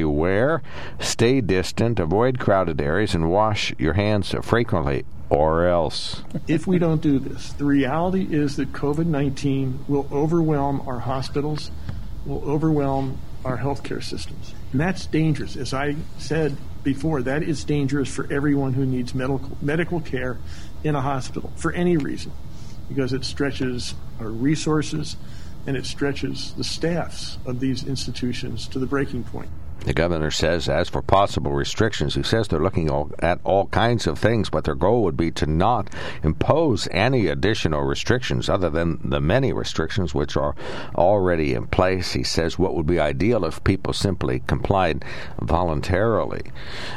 [0.00, 0.62] everywhere.
[0.98, 6.22] Stay distant, avoid crowded areas, and wash your hands frequently or else.
[6.48, 11.70] If we don't do this, the reality is that COVID 19 will overwhelm our hospitals,
[12.24, 14.54] will overwhelm our healthcare systems.
[14.72, 15.56] And that's dangerous.
[15.56, 20.38] As I said before, that is dangerous for everyone who needs medical, medical care
[20.82, 22.32] in a hospital for any reason,
[22.88, 25.16] because it stretches our resources
[25.66, 29.50] and it stretches the staffs of these institutions to the breaking point.
[29.84, 34.06] The governor says, as for possible restrictions, he says they're looking all, at all kinds
[34.06, 35.88] of things, but their goal would be to not
[36.22, 40.54] impose any additional restrictions other than the many restrictions which are
[40.94, 42.12] already in place.
[42.12, 45.04] He says what would be ideal if people simply complied
[45.40, 46.42] voluntarily.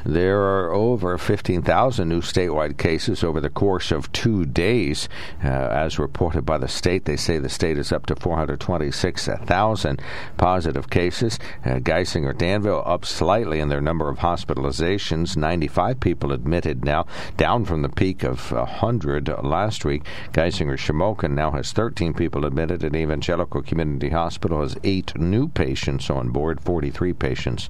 [0.05, 5.07] There are over 15,000 new statewide cases over the course of two days,
[5.43, 7.05] uh, as reported by the state.
[7.05, 10.01] They say the state is up to 426,000
[10.37, 11.39] positive cases.
[11.65, 15.37] Uh, Geisinger, Danville, up slightly in their number of hospitalizations.
[15.37, 17.05] 95 people admitted now,
[17.37, 20.03] down from the peak of 100 last week.
[20.31, 26.09] Geisinger Shamokin now has 13 people admitted, and Evangelical Community Hospital has eight new patients
[26.09, 27.69] on board, 43 patients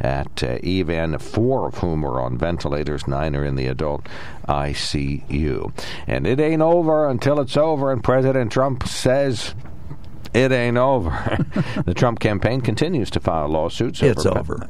[0.00, 4.06] at uh, Evan, four of whom are on ventilators, nine are in the adult
[4.48, 5.72] ICU.
[6.06, 9.54] And it ain't over until it's over, and President Trump says
[10.34, 11.10] it ain't over.
[11.84, 14.02] the Trump campaign continues to file lawsuits.
[14.02, 14.68] Over It's over.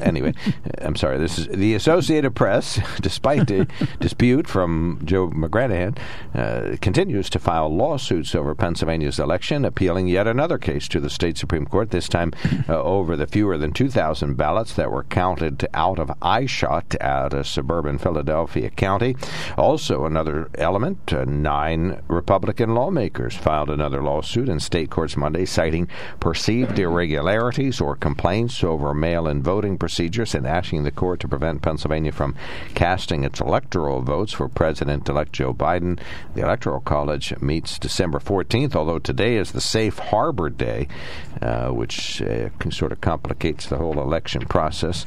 [0.00, 0.34] Anyway,
[0.78, 1.18] I'm sorry.
[1.18, 3.66] This is the Associated Press, despite the
[4.00, 5.98] dispute from Joe McGranahan,
[6.34, 11.38] uh, continues to file lawsuits over Pennsylvania's election, appealing yet another case to the state
[11.38, 11.90] Supreme Court.
[11.90, 12.32] This time
[12.68, 17.44] uh, over the fewer than 2,000 ballots that were counted out of eyeshot at a
[17.44, 19.16] suburban Philadelphia county.
[19.56, 25.88] Also, another element: uh, nine Republican lawmakers filed another lawsuit in state courts Monday, citing
[26.20, 32.12] perceived irregularities or complaints over mail-in voting procedures and asking the court to prevent Pennsylvania
[32.12, 32.36] from
[32.74, 35.98] casting its electoral votes for President-elect Joe Biden.
[36.34, 40.86] The Electoral College meets December 14th, although today is the Safe Harbor Day,
[41.42, 45.06] uh, which uh, sort of complicates the whole election process.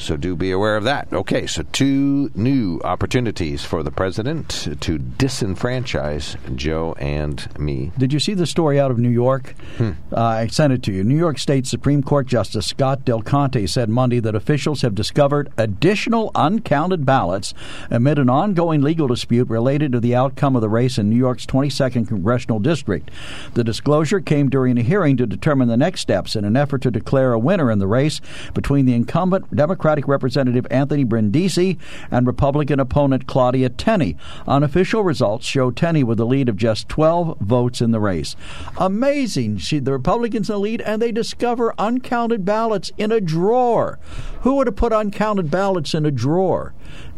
[0.00, 1.12] So do be aware of that.
[1.12, 4.48] Okay, so two new opportunities for the president
[4.80, 7.92] to disenfranchise Joe and me.
[7.98, 9.54] Did you see the story out of New York?
[9.76, 9.90] Hmm.
[10.10, 11.04] Uh, I sent it to you.
[11.04, 15.52] New York State Supreme Court Justice Scott Del Conte said Monday that officials have discovered
[15.58, 17.52] additional uncounted ballots
[17.90, 21.44] amid an ongoing legal dispute related to the outcome of the race in New York's
[21.44, 23.10] 22nd congressional district.
[23.52, 26.90] The disclosure came during a hearing to determine the next steps in an effort to
[26.90, 28.22] declare a winner in the race
[28.54, 29.54] between the incumbent
[29.90, 31.76] Democratic Representative Anthony Brindisi
[32.12, 34.16] and Republican opponent Claudia Tenney.
[34.46, 38.36] Unofficial results show Tenney with a lead of just 12 votes in the race.
[38.78, 39.58] Amazing.
[39.58, 43.98] She, the Republicans in the lead, and they discover uncounted ballots in a drawer.
[44.42, 46.72] Who would have put uncounted ballots in a drawer?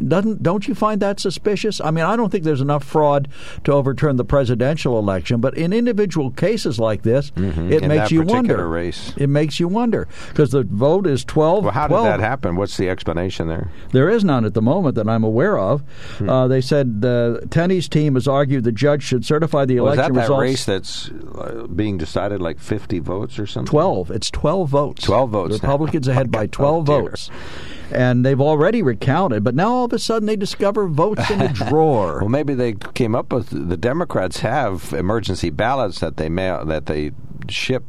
[0.07, 1.81] Doesn't don't you find that suspicious?
[1.81, 3.29] I mean, I don't think there's enough fraud
[3.65, 7.73] to overturn the presidential election, but in individual cases like this, Mm-hmm.
[7.73, 8.69] it In makes that you wonder.
[8.69, 9.13] race.
[9.17, 12.57] It makes you wonder because the vote is 12 Well, how did that happen?
[12.57, 13.71] What's the explanation there?
[13.93, 15.83] There is none at the moment that I'm aware of.
[16.19, 16.29] Hmm.
[16.29, 20.15] Uh, they said the Tenney's team has argued the judge should certify the Was election
[20.15, 20.43] that that results.
[20.43, 23.71] race that's uh, being decided like 50 votes or something?
[23.71, 24.11] 12.
[24.11, 25.03] It's 12 votes.
[25.05, 25.67] 12 votes The.
[25.67, 27.01] Republicans ahead by 12 dear.
[27.03, 27.31] votes.
[27.93, 31.49] And they've already recounted, but now all of a sudden they discover votes in a
[31.53, 32.21] drawer.
[32.21, 36.87] Well, maybe they came up with the Democrats have emergency ballots that they mail that
[36.87, 37.13] they
[37.49, 37.85] ship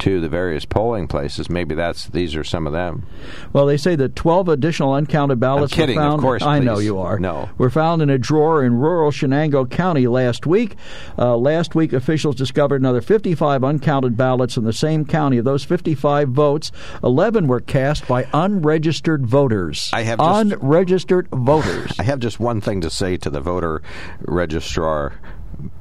[0.00, 1.48] to the various polling places.
[1.50, 3.06] Maybe that's these are some of them.
[3.52, 6.22] Well, they say that 12 additional uncounted ballots I'm kidding, were of found.
[6.22, 7.18] course, I know you are.
[7.18, 7.48] No.
[7.58, 10.76] Were found in a drawer in rural Chenango County last week.
[11.18, 15.38] Uh, last week, officials discovered another 55 uncounted ballots in the same county.
[15.38, 19.90] Of those 55 votes, 11 were cast by unregistered voters.
[19.92, 21.92] I have just- unregistered voters.
[21.98, 23.82] I have just one thing to say to the voter
[24.20, 25.14] registrar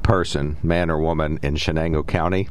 [0.03, 2.49] person, man or woman in Chenango County.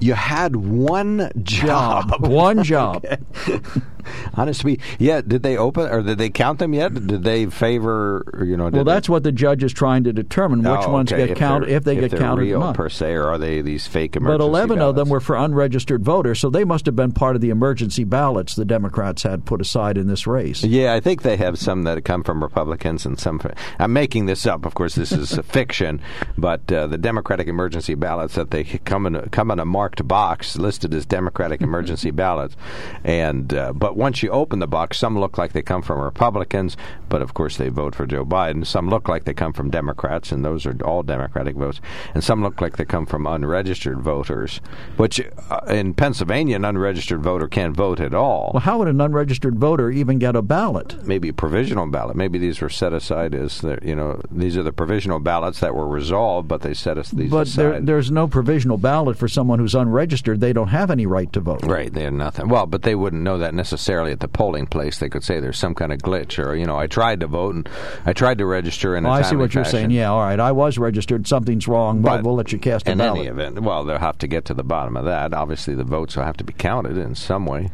[0.00, 2.26] You had one job.
[2.26, 3.04] One job.
[4.04, 4.30] One job.
[4.34, 5.20] Honestly, yeah.
[5.20, 6.94] Did they open or did they count them yet?
[6.94, 8.24] Did they favor?
[8.44, 8.64] You know.
[8.70, 11.26] Did Well, they- that's what the judge is trying to determine which Oh, ones okay.
[11.28, 14.22] get counted if they get counted real per se, or are they these fake But
[14.22, 17.42] emergency 11 of them were for unregistered voters, so they must have been part of
[17.42, 20.62] the emergency ballots the Democrats had put aside in this race.
[20.64, 23.38] Yeah, I think they have some that come from Republicans and some.
[23.38, 24.66] From, I'm making this up.
[24.66, 26.00] Of course, this is a fiction,
[26.36, 30.06] but uh, the Democratic emergency ballots that they come in a, come in a marked
[30.06, 32.56] box listed as Democratic emergency ballots,
[33.04, 36.76] and uh, but once you open the box, some look like they come from Republicans,
[37.08, 38.66] but of course they vote for Joe Biden.
[38.66, 41.80] Some look like they come from Democrats, and those are all Democratic votes,
[42.14, 44.60] and some look like they come from unregistered voters,
[44.96, 45.20] which
[45.50, 48.50] uh, in Pennsylvania, an unregistered voter can't vote at all.
[48.54, 50.96] Well, how would an unregistered voter even get a ballot?
[51.06, 52.16] maybe a provisional ballot.
[52.16, 55.74] Maybe these were set aside as the, you know these are the provisional ballots that
[55.74, 57.62] were resolved, but they set us these But aside.
[57.62, 60.40] there, there's no provisional ballot for someone who's unregistered.
[60.40, 61.62] They don't have any right to vote.
[61.64, 62.48] Right, they have nothing.
[62.48, 64.98] Well, but they wouldn't know that necessarily at the polling place.
[64.98, 67.54] They could say there's some kind of glitch, or you know, I tried to vote
[67.54, 67.68] and
[68.06, 69.78] I tried to register in Well, I see what you're fashion.
[69.78, 69.90] saying.
[69.90, 70.38] Yeah, all right.
[70.40, 71.26] I was registered.
[71.26, 72.02] Something's wrong.
[72.02, 73.20] Well, But we'll let you cast a in ballot.
[73.20, 75.32] any event, well, they'll have to get to the bottom of that.
[75.34, 77.70] Obviously, the votes will have to be counted in some way.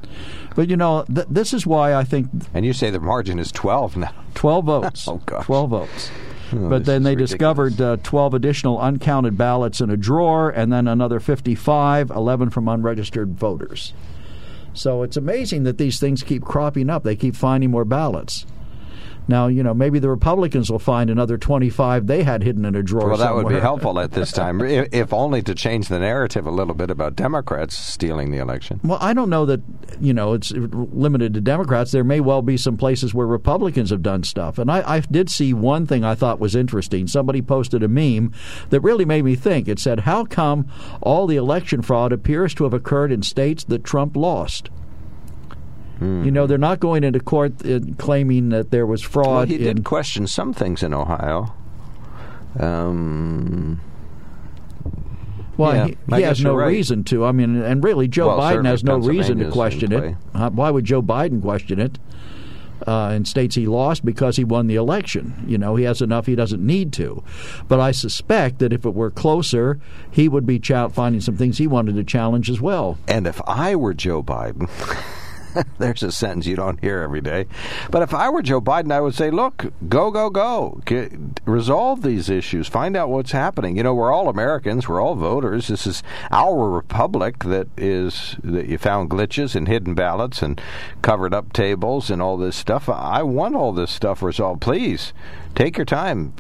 [0.57, 3.53] But you know, th- this is why I think And you say the margin is
[3.53, 4.13] 12 now.
[4.35, 5.09] 12 votes.
[5.09, 5.47] Oh, gosh.
[5.47, 6.11] 12 votes.
[6.53, 10.89] Oh, but then they discovered uh, 12 additional uncounted ballots in a drawer, and then
[10.89, 13.93] another 55, 11 from unregistered voters.
[14.73, 17.03] So it's amazing that these things keep cropping up.
[17.03, 18.47] They keep finding more ballots.
[19.31, 22.83] Now, you know, maybe the Republicans will find another 25 they had hidden in a
[22.83, 26.01] drawer Well, that would be helpful at this time, if, if only to change the
[26.01, 28.81] narrative a little bit about Democrats stealing the election.
[28.83, 29.61] Well, I don't know that
[30.01, 31.93] you know it's limited to Democrats.
[31.93, 35.31] There may well be some places where Republicans have done stuff, and I, I did
[35.31, 37.07] see one thing I thought was interesting.
[37.07, 38.33] Somebody posted a meme
[38.71, 39.69] that really made me think.
[39.69, 40.67] It said, "How come
[41.01, 44.71] all the election fraud appears to have occurred in states that Trump lost?"
[46.01, 49.27] You know, they're not going into court uh, claiming that there was fraud.
[49.27, 51.53] Well, he in, did question some things in Ohio.
[52.59, 53.81] Um,
[55.57, 56.67] Well, Yeah, he, he has no right.
[56.69, 57.25] reason to.
[57.27, 60.17] I mean, and really, Joe Well, Biden has no reason to question it.
[60.35, 61.99] Uh, why would Joe Biden question it?
[62.87, 65.45] Uh, in states he lost because he won the election.
[65.47, 67.23] You know, he has enough; he doesn't need to.
[67.69, 69.79] But I suspect that if it were closer,
[70.11, 72.97] he would be chal- finding some things he wanted to challenge as well.
[73.07, 74.67] and if I were Joe Biden,
[75.79, 77.47] there's a sentence you don't hear every day.
[77.91, 80.81] But if I were Joe Biden, I would say, look, go, go, go.
[80.85, 81.13] Get,
[81.45, 82.69] resolve these issues.
[82.69, 83.77] Find out what's happening.
[83.77, 84.89] You know, we're all Americans.
[84.89, 85.69] We're all voters.
[85.69, 90.61] This is our republic that is that you found glitches and hidden ballots and
[91.03, 92.89] covered up tables and all this stuff.
[92.89, 94.61] I want all this stuff resolved.
[94.61, 95.13] Please
[95.55, 96.35] take your time.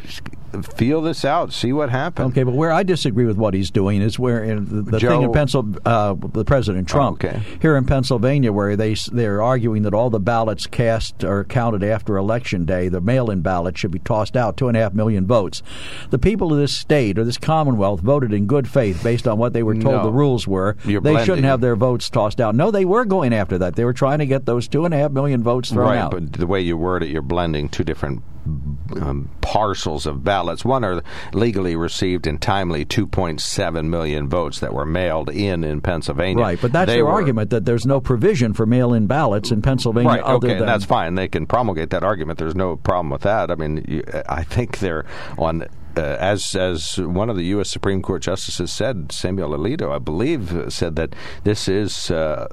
[0.76, 1.52] Feel this out.
[1.52, 2.30] See what happens.
[2.32, 5.22] Okay, but where I disagree with what he's doing is where in the, the thing
[5.22, 7.40] in Pennsylvania, uh, the President Trump Oh, okay.
[7.62, 12.16] here in Pennsylvania, where they they're arguing that all the ballots cast or counted after
[12.16, 15.62] election day, the mail-in ballots should be tossed out, two and a half million votes.
[16.10, 19.52] The people of this state or this Commonwealth voted in good faith based on what
[19.52, 20.02] they were told No.
[20.04, 20.76] the rules were.
[20.84, 21.24] They blending.
[21.24, 22.54] shouldn't have their votes tossed out.
[22.54, 23.76] No, they were going after that.
[23.76, 26.10] They were trying to get those two and a half million votes thrown right, out.
[26.10, 30.64] but the way you word it, you're blending two different um, parcels of ballots.
[30.64, 36.42] One are legally received and timely 2.7 million votes that were mailed in in Pennsylvania.
[36.42, 39.62] Right, but that's They their were- argument that there's no provision for mail-in ballots in
[39.62, 40.08] Pennsylvania.
[40.10, 40.22] Right.
[40.22, 41.14] Okay, than and that's fine.
[41.14, 42.38] They can promulgate that argument.
[42.38, 43.50] There's no problem with that.
[43.50, 45.04] I mean, you, I think they're
[45.38, 45.66] on.
[45.96, 47.68] Uh, as as one of the U.S.
[47.70, 51.14] Supreme Court justices said, Samuel Alito, I believe, uh, said that
[51.44, 52.46] this is uh,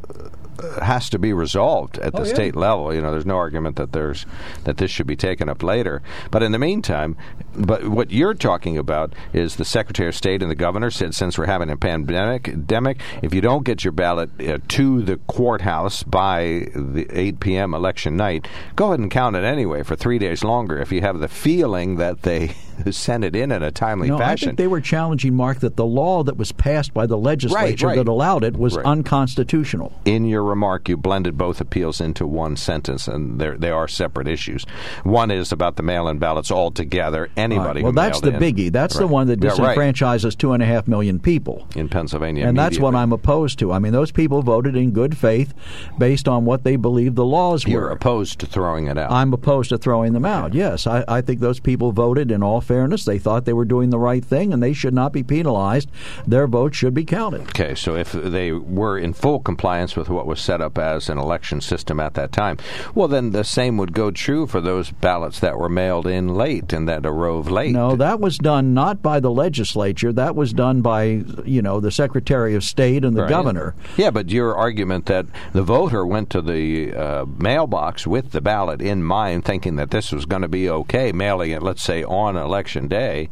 [0.82, 2.34] has to be resolved at the Oh, yeah.
[2.34, 2.92] state level.
[2.94, 4.26] You know, there's no argument that there's
[4.64, 6.02] that this should be taken up later.
[6.32, 7.16] But in the meantime,
[7.56, 11.38] but what you're talking about is the Secretary of State and the governor said since
[11.38, 16.68] we're having a pandemic, if you don't get your ballot uh, to the courthouse by
[16.76, 17.74] the 8 p.m.
[17.76, 20.80] election night, go ahead and count it anyway for three days longer.
[20.80, 22.56] If you have the feeling that they
[22.92, 24.48] sent it in in a timely no, fashion.
[24.48, 27.88] I think they were challenging, Mark, that the law that was passed by the legislature
[27.88, 27.96] right.
[27.96, 28.86] that allowed it was Right.
[28.86, 29.92] unconstitutional.
[30.06, 33.58] in your remark, you blended both appeals into one sentence, and they're-
[33.88, 34.66] separate issues.
[35.04, 37.30] One is about the mail-in ballots altogether.
[37.38, 37.84] Anybody Right.
[37.84, 38.42] Well, that's the in.
[38.42, 38.72] biggie.
[38.72, 41.66] That's the one that disenfranchises two and a half million people.
[41.76, 42.96] in Pennsylvania, And that's what.
[42.96, 43.72] I'm opposed to.
[43.72, 45.54] I mean, those people voted in good faith
[46.00, 47.72] based on what they believed the laws were.
[47.72, 49.12] You're opposed to throwing it out.
[49.12, 50.54] I'm opposed to throwing them out.
[50.54, 53.06] Yes, I, I think those people voted in all fairness.
[53.06, 55.90] They thought they were doing the right thing, and they should not be penalized.
[56.28, 57.42] Their vote should be counted.
[57.50, 61.18] Okay, so if they were in full compliance with what was set up as an
[61.18, 62.58] election system at that time,
[62.94, 66.74] well, then the same would go true for those ballots that were mailed in late
[66.74, 67.72] and that arose late.
[67.72, 70.12] No, that was done not by the legislature.
[70.12, 73.30] That was done by you know the Secretary of State and the Right.
[73.30, 73.76] governor.
[73.96, 78.82] Yeah, but your argument that the voter went to the uh, mailbox with the ballot
[78.82, 82.36] in mind, thinking that this was going to be okay, mailing it, let's say, on
[82.36, 82.57] election
[82.88, 83.30] day.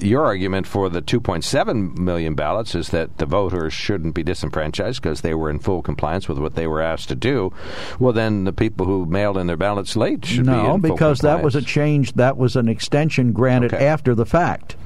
[0.00, 5.20] Your argument for the 2.7 million ballots is that the voters shouldn't be disenfranchised because
[5.20, 7.52] they were in full compliance with what they were asked to do.
[7.98, 10.90] Well, then the people who mailed in their ballots late should be No, in full
[10.90, 12.14] because that was a change.
[12.14, 13.86] That was an extension granted Okay.
[13.86, 14.76] after the fact.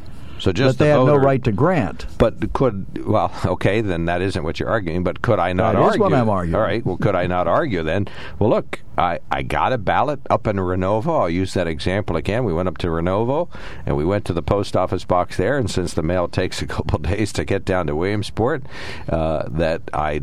[0.41, 2.07] So just they the had no right to grant.
[2.19, 5.05] But could well, okay, then that isn't what you're arguing.
[5.05, 6.01] But could I not That is argue?
[6.01, 6.55] what I'm arguing.
[6.55, 6.85] All right.
[6.85, 8.09] Well, could I not argue then?
[8.39, 11.21] Well, look, I, I got a ballot up in Renovo.
[11.21, 12.45] I'll use that example again.
[12.45, 13.49] We went up to Renovo
[13.87, 15.57] and we went to the post office box there.
[15.59, 18.63] And since the mail takes a couple days to get down to Williamsport,
[19.09, 20.23] uh, that I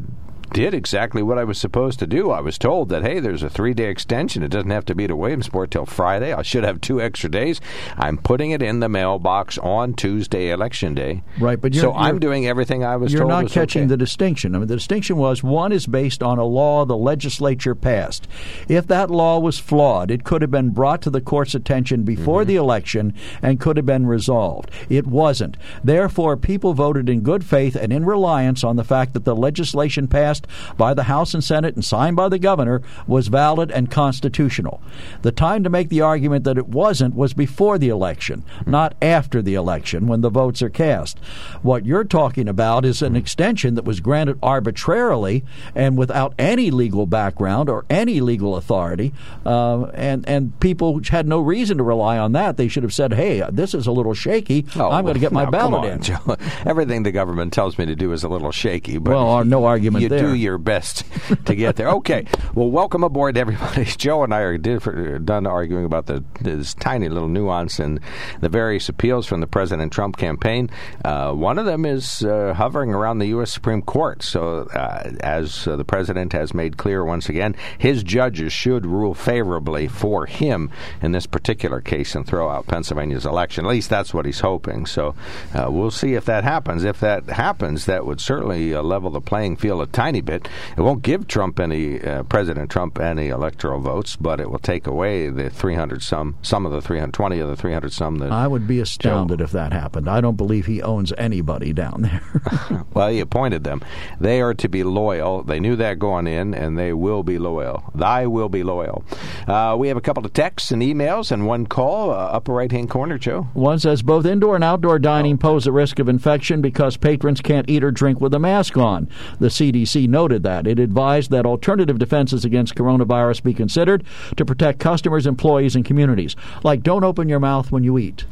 [0.51, 2.31] did exactly what I was supposed to do.
[2.31, 4.43] I was told that hey, there's a three day extension.
[4.43, 6.33] It doesn't have to be to Williamsport till Friday.
[6.33, 7.59] I should have two extra days.
[7.97, 11.23] I'm putting it in the mailbox on Tuesday, election day.
[11.39, 13.31] Right, but so you're- I'm doing everything I was You're told.
[13.31, 13.87] not catching okay.
[13.89, 14.55] the distinction.
[14.55, 18.27] I mean, the distinction was one is based on a law the legislature passed.
[18.67, 22.41] If that law was flawed, it could have been brought to the court's attention before
[22.41, 22.47] Mm-hmm.
[22.49, 24.69] the election and could have been resolved.
[24.89, 25.57] It wasn't.
[25.83, 30.07] Therefore, people voted in good faith and in reliance on the fact that the legislation
[30.07, 30.36] passed
[30.77, 34.81] by the House and Senate and signed by the governor was valid and constitutional.
[35.21, 39.41] The time to make the argument that it wasn't was before the election, not after
[39.41, 41.19] the election when the votes are cast.
[41.61, 45.43] What you're talking about is an extension that was granted arbitrarily
[45.75, 49.13] and without any legal background or any legal authority,
[49.45, 52.57] uh, and and people had no reason to rely on that.
[52.57, 54.65] They should have said, "Hey, this is a little shaky.
[54.75, 56.38] Oh, I'm going to get my now, ballot on, in." Joe.
[56.65, 59.65] Everything the government tells me to do is a little shaky, but Well, uh, no
[59.65, 60.19] argument you there.
[60.28, 61.03] Do your best
[61.45, 61.89] to get there.
[61.89, 63.86] Okay, well, welcome aboard, everybody.
[63.97, 67.99] Joe and I are different, done arguing about the this tiny little nuance in
[68.41, 70.69] the various appeals from the President Trump campaign.
[71.03, 73.51] Uh, one of them is uh, hovering around the U.S.
[73.51, 74.23] Supreme Court.
[74.23, 79.13] So, uh, as uh, the president has made clear once again, his judges should rule
[79.13, 80.69] favorably for him
[81.01, 83.65] in this particular case and throw out Pennsylvania's election.
[83.65, 84.86] At least that's what he's hoping.
[84.86, 85.15] So,
[85.53, 86.84] uh, we'll see if that happens.
[86.84, 90.47] If that happens, that would certainly uh, level the playing field a tiny bit.
[90.78, 94.88] It won't give Trump any uh, President Trump any electoral votes, but it will take
[94.88, 98.32] away the 300 some, some of the 320 of the 300 some that.
[98.32, 100.09] I would be astounded if that happened.
[100.09, 102.86] I don't believe he owns anybody down there.
[102.93, 103.82] well, he appointed them.
[104.20, 105.43] They are to be loyal.
[105.43, 107.91] They knew that going in, and they will be loyal.
[107.95, 109.03] Thy will be loyal.
[109.47, 112.71] Uh, we have a couple of texts and emails and one call, uh, upper right
[112.71, 113.43] hand corner, Joe.
[113.53, 117.69] One says both indoor and outdoor dining pose a risk of infection because patrons can't
[117.69, 119.07] eat or drink with a mask on.
[119.39, 120.67] The CDC noted that.
[120.67, 124.03] It advised that alternative defenses against coronavirus be considered
[124.35, 128.25] to protect customers, employees, and communities, like don't open your mouth when you eat.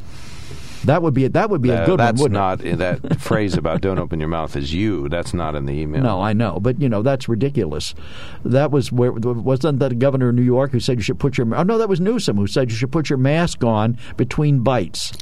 [0.86, 3.54] That would be that would be a Uh, good that's one, wouldn't not that phrase
[3.54, 5.08] about "don't open your mouth" is you.
[5.08, 6.02] That's not in the email.
[6.02, 7.94] No, I know, but you know that's ridiculous.
[8.44, 11.36] That was where wasn't that the governor of New York who said you should put
[11.38, 14.60] your oh no that was Newsom who said you should put your mask on between
[14.60, 15.12] bites.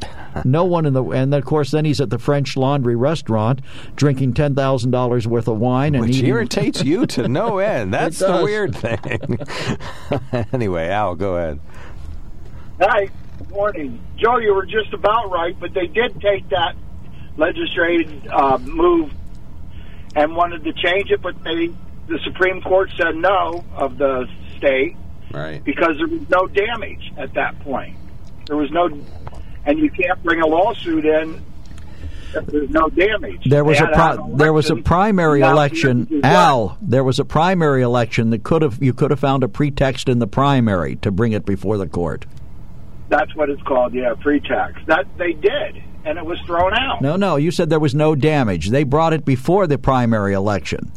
[0.45, 3.61] no one in the and then, of course then he's at the French Laundry restaurant
[3.97, 6.29] drinking ten thousand dollars worth of wine and Which eating.
[6.31, 7.93] irritates you to no end.
[7.95, 9.39] That's the weird thing.
[10.53, 11.61] anyway, Al, go ahead.
[12.81, 13.09] Hi,
[13.55, 14.01] good morning.
[14.17, 16.75] Joe, you were just about right, but they did take that
[17.37, 19.13] legislative uh, move
[20.17, 21.71] and wanted to change it, but they
[22.07, 24.29] the Supreme Court said no of the
[24.59, 24.97] state
[25.33, 25.65] Right.
[25.65, 27.97] because there was no damage at that point.
[28.47, 28.91] There was no,
[29.65, 31.43] and you can't bring a lawsuit in
[32.35, 33.45] if there's no damage.
[33.47, 36.21] There was a had to pri- an there was a primary election.
[36.25, 40.09] Al, there was a primary election that could have you could have found a pretext
[40.09, 42.27] in the primary to bring it before the court.
[43.17, 44.81] That's what it's called, yeah, pre-tax.
[44.87, 47.01] That they did, and it was thrown out.
[47.01, 48.71] No, no, you said there was no damage.
[48.71, 50.91] They brought it before the primary election.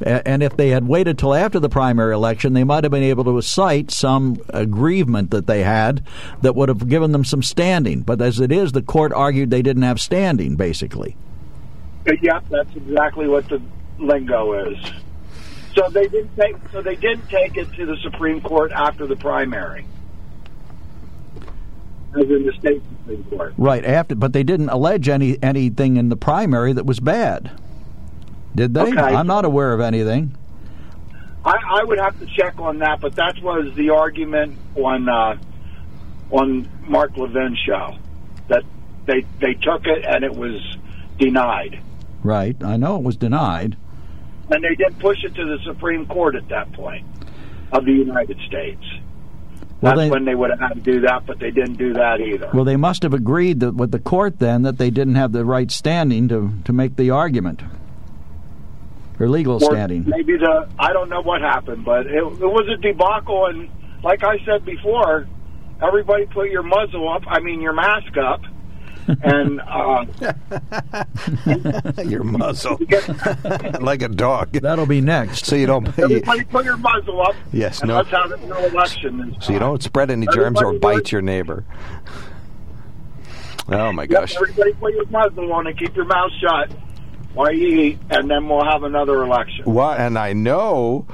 [0.00, 3.24] And if they had waited till after the primary election, they might have been able
[3.24, 6.06] to cite some aggrievement that they had
[6.42, 8.02] that would have given them some standing.
[8.02, 11.16] But as it is, the court argued they didn't have standing, basically.
[12.06, 13.60] Uh, yep, that's exactly what the
[13.98, 14.78] lingo is.
[15.74, 16.54] So they didn't take.
[16.70, 19.84] So they didn't take it to the Supreme Court after the primary,
[22.16, 23.54] as in the state Supreme Court.
[23.56, 27.50] Right after, but they didn't allege any anything in the primary that was bad.
[28.54, 28.82] Did they?
[28.82, 28.98] Okay.
[28.98, 30.36] I'm not aware of anything.
[31.44, 35.36] I, I would have to check on that, but that was the argument on uh,
[36.30, 37.96] on Mark Levin's show
[38.48, 38.64] that
[39.06, 40.60] they they took it and it was
[41.18, 41.80] denied,
[42.22, 42.56] Right.
[42.62, 43.76] I know it was denied.
[44.50, 47.06] and they did push it to the Supreme Court at that point
[47.72, 48.82] of the United States.
[49.80, 51.92] Well, That's they- when they would have had to do that, but they didn't do
[51.94, 52.48] that either.
[52.54, 55.44] Well, they must have agreed that, with the court then that they didn't have the
[55.44, 57.62] right standing to, to make the argument
[59.20, 60.04] or legal Or standing.
[60.06, 63.46] Maybe the I don't know what happened, but it, it was a debacle.
[63.46, 63.68] And
[64.02, 65.26] like I said before,
[65.82, 67.22] everybody put your muzzle up.
[67.26, 68.40] I mean your mask up,
[69.22, 70.04] and uh,
[72.04, 72.78] Your muzzle,
[73.80, 74.52] like a dog.
[74.52, 75.46] That'll be next.
[75.46, 75.86] So you don't.
[75.98, 77.34] everybody put your muzzle up.
[77.52, 77.96] Yes, and no.
[77.96, 79.36] Let's have no election.
[79.40, 81.64] So you don't spread any germs or Everybody bite your neighbor.
[83.68, 84.36] Oh my Yep, gosh!
[84.36, 86.70] everybody put your muzzle on and keep your mouth shut
[87.34, 89.64] while you eat, and then we'll have another election.
[89.64, 89.98] What?
[89.98, 91.06] And I know,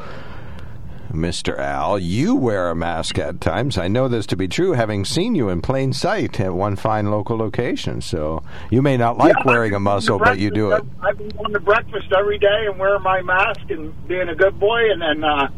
[1.14, 3.76] Mister Al, you wear a mask at times.
[3.78, 7.10] I know this to be true, having seen you in plain sight at one fine
[7.10, 8.00] local location.
[8.00, 10.84] So you may not like Yeah, wearing a I've muzzle, but you do it.
[11.02, 14.58] I've been going to breakfast every day and wearing my mask and being a good
[14.58, 15.48] boy, and then uh,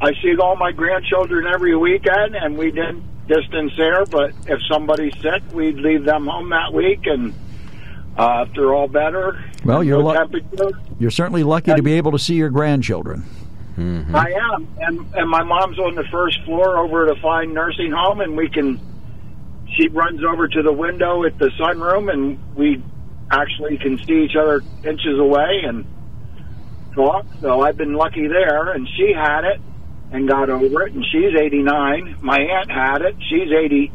[0.00, 4.04] I see all my grandchildren every weekend, and we didn't distance there.
[4.06, 7.34] But if somebody's sick, we'd leave them home that week, and
[8.16, 12.12] uh, if they're all better, Well, you're no lu- You're certainly lucky to be able
[12.12, 13.24] to see your grandchildren.
[14.14, 17.92] I am, and and my mom's on the first floor over at a fine nursing
[17.92, 18.80] home, and we can.
[19.76, 22.82] She runs over to the window at the sunroom, and we
[23.30, 25.84] actually can see each other inches away and
[26.94, 27.26] talk.
[27.40, 29.60] So I've been lucky there, and she had it
[30.12, 32.18] and got over it, and she's 89.
[32.20, 33.90] My aunt had it; she's 80.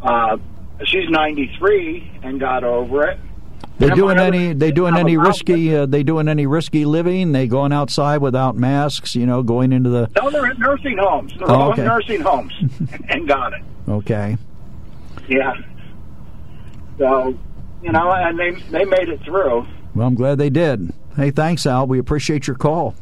[0.00, 0.36] Uh,
[0.84, 3.18] she's 93 and got over it.
[3.78, 4.52] They doing any?
[4.54, 5.74] They doing any risky?
[5.74, 7.32] Uh, they doing any risky living?
[7.32, 9.14] They going outside without masks?
[9.14, 10.10] You know, going into the.
[10.20, 11.32] No, they're at nursing homes.
[11.38, 11.82] They're Oh, all okay.
[11.82, 12.52] in nursing homes
[13.08, 13.62] and got it.
[13.88, 14.36] Okay.
[15.28, 15.54] Yeah.
[16.98, 17.38] So,
[17.82, 19.66] you know, and they they made it through.
[19.94, 20.92] Well, I'm glad they did.
[21.16, 21.86] Hey, thanks, Al.
[21.86, 22.94] We appreciate your call.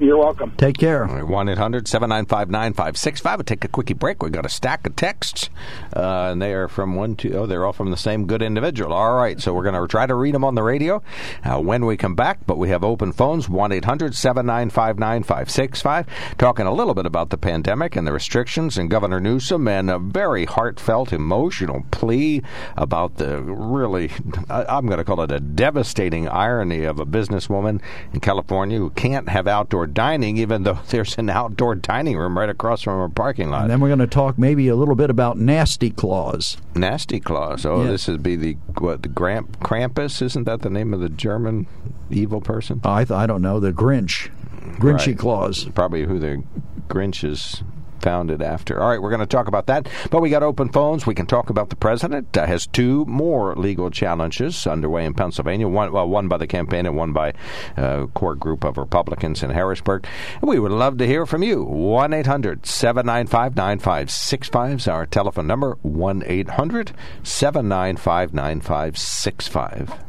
[0.00, 0.52] You're welcome.
[0.56, 1.04] Take care.
[1.06, 3.38] 1 800 795 9565.
[3.38, 4.22] We'll take a quickie break.
[4.22, 5.50] We've got a stack of texts,
[5.96, 8.92] uh, and they are from one, two, oh, they're all from the same good individual.
[8.92, 11.02] All right, so we're going to try to read them on the radio
[11.44, 16.06] uh, when we come back, but we have open phones 1 800 795 9565.
[16.38, 19.98] Talking a little bit about the pandemic and the restrictions, and Governor Newsom, and a
[19.98, 22.40] very heartfelt, emotional plea
[22.76, 24.12] about the really,
[24.48, 27.80] I- I'm going to call it a devastating irony of a businesswoman
[28.12, 32.48] in California who can't have outdoor dining, even though there's an outdoor dining room right
[32.48, 33.62] across from her parking lot.
[33.62, 36.56] And then we're going to talk maybe a little bit about nasty claws.
[36.74, 37.66] Nasty Claus.
[37.66, 37.90] Oh, Yeah.
[37.90, 40.22] this would be the what the Gramp, Krampus?
[40.22, 41.66] Isn't that the name of the German
[42.10, 42.80] evil person?
[42.84, 44.30] I th- I don't know the Grinch,
[44.78, 45.18] Grinchy Right.
[45.18, 45.64] claws.
[45.74, 46.42] Probably who the
[46.88, 47.62] Grinch is
[48.00, 48.80] founded after.
[48.80, 49.88] All right, we're going to talk about that.
[50.10, 51.06] But we got open phones.
[51.06, 52.36] We can talk about the president.
[52.36, 55.68] Uh, has two more legal challenges underway in Pennsylvania.
[55.68, 57.34] One, well, one by the campaign and one by
[57.76, 60.06] a core group of Republicans in Harrisburg.
[60.40, 61.62] And we would love to hear from you.
[61.62, 65.78] 1 800 795 9565 is our telephone number.
[65.82, 66.92] 1 800
[67.22, 70.08] 795 9565.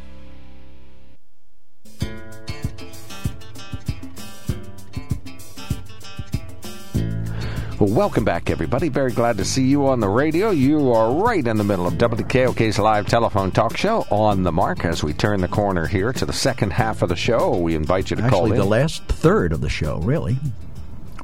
[7.81, 8.89] Well, welcome back, everybody.
[8.89, 10.51] Very glad to see you on the radio.
[10.51, 14.85] You are right in the middle of WKOK's live telephone talk show on the mark
[14.85, 17.57] as we turn the corner here to the second half of the show.
[17.57, 18.57] We invite you to call Actually, in.
[18.57, 20.37] the last third of the show, really.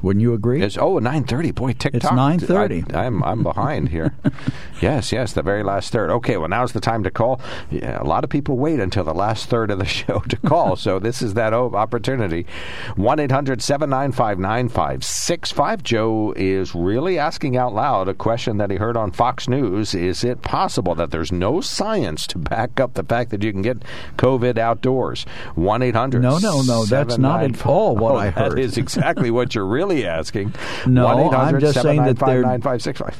[0.02, 0.62] Wouldn't you agree?
[0.62, 1.50] It's oh nine thirty.
[1.50, 1.94] Boy, TikTok.
[1.94, 2.06] It's
[2.46, 2.94] 9:30.
[2.94, 4.14] I- I'm I'm behind here.
[4.80, 6.10] yes, yes, the very last third.
[6.10, 7.40] Okay, well now's the time to call.
[7.70, 10.76] Yeah, a lot of people wait until the last third of the show to call,
[10.76, 12.46] so this is that opportunity.
[12.96, 19.48] One 9565 Joe is really asking out loud a question that he heard on Fox
[19.48, 19.94] News.
[19.94, 23.62] Is it possible that there's no science to back up the fact that you can
[23.62, 23.82] get
[24.16, 25.24] COVID outdoors?
[25.54, 26.22] One eight hundred.
[26.22, 28.52] No, no, no, that's not at all what oh, I heard.
[28.52, 30.54] Oh, That is exactly what you're really asking.
[30.86, 32.42] No, I'm just saying that there,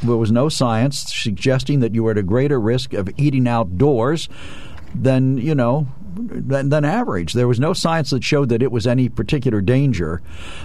[0.03, 4.29] there was no science suggesting that you were at a greater risk of eating outdoors
[4.95, 5.87] than you know
[6.19, 7.33] than, than average.
[7.33, 10.21] There was no science that showed that it was any particular danger.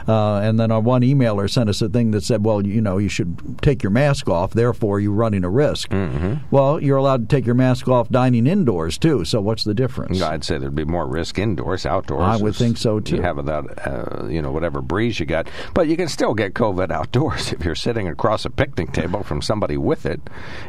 [0.07, 2.97] Uh, and then our one emailer sent us a thing that said, "Well, you know,
[2.97, 4.53] you should take your mask off.
[4.53, 6.35] Therefore, you're running a risk." Mm-hmm.
[6.51, 9.25] Well, you're allowed to take your mask off dining indoors too.
[9.25, 10.21] So what's the difference?
[10.21, 12.21] I'd say there'd be more risk indoors, outdoors.
[12.21, 13.17] I would think so, too.
[13.17, 16.53] You have that, uh, you know, whatever breeze you got, but you can still get
[16.53, 20.21] COVID outdoors if you're sitting across a picnic table from somebody with it,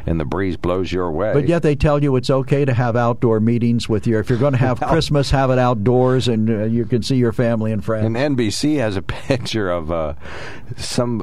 [0.07, 1.33] and the breeze blows your way.
[1.33, 4.21] But yet they tell you it's okay to have outdoor meetings with your.
[4.21, 7.17] If you're going to have Well- Christmas, have it outdoors, and uh, you can see
[7.17, 8.07] your family and friends.
[8.07, 10.15] And NBC has a picture of uh,
[10.77, 11.23] some.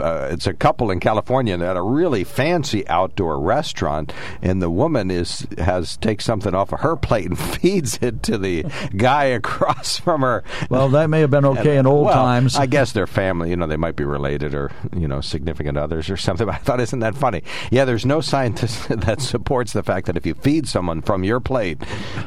[0.00, 5.10] Uh, it's a couple in California that a really fancy outdoor restaurant, and the woman
[5.10, 8.64] is has takes something off of her plate and feeds it to the
[8.96, 10.42] guy across from her.
[10.68, 12.56] Well, that may have been okay in old Well, times.
[12.56, 13.50] I guess they're family.
[13.50, 16.40] You know, they might be related or you know significant others or something.
[16.50, 17.42] But I thought, isn't that funny?
[17.70, 21.38] Yeah, there's no scientist that supports the fact that if you feed someone from your
[21.38, 21.78] plate,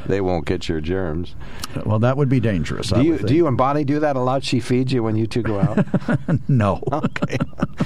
[0.05, 1.36] they won't get your germs.
[1.86, 2.89] Well, that would be dangerous.
[2.89, 4.43] Do you do you and Bonnie do that a lot?
[4.43, 5.86] She feeds you when you two go out.
[6.47, 6.82] no.
[6.91, 7.38] Okay.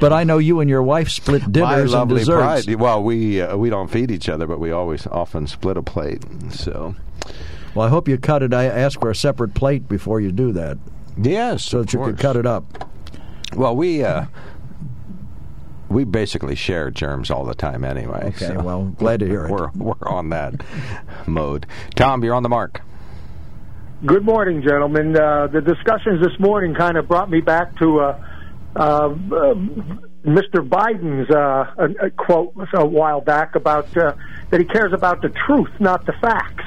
[0.00, 2.66] But I know you and your wife split My dinners and lovely desserts.
[2.66, 2.76] bride.
[2.76, 6.24] Well, we uh, we don't feed each other, but we always often split a plate.
[6.50, 6.94] So
[7.74, 8.54] Well, I hope you cut it.
[8.54, 10.78] I ask for a separate plate before you do that,
[11.20, 12.88] yes, so of that you could cut it up.
[13.56, 14.26] Well, we uh,
[15.88, 18.26] we basically share germs all the time anyway.
[18.36, 19.50] Okay, so well, glad to hear it.
[19.50, 20.54] We're we're on that
[21.26, 21.66] mode.
[21.96, 22.82] Tom, you're on the mark.
[24.06, 25.16] Good morning, gentlemen.
[25.16, 28.24] Uh, the discussions this morning kind of brought me back to uh,
[28.78, 29.54] uh, uh,
[30.24, 30.66] Mr.
[30.66, 34.12] Biden's uh, a quote a while back about uh,
[34.50, 36.64] that he cares about the truth, not the facts.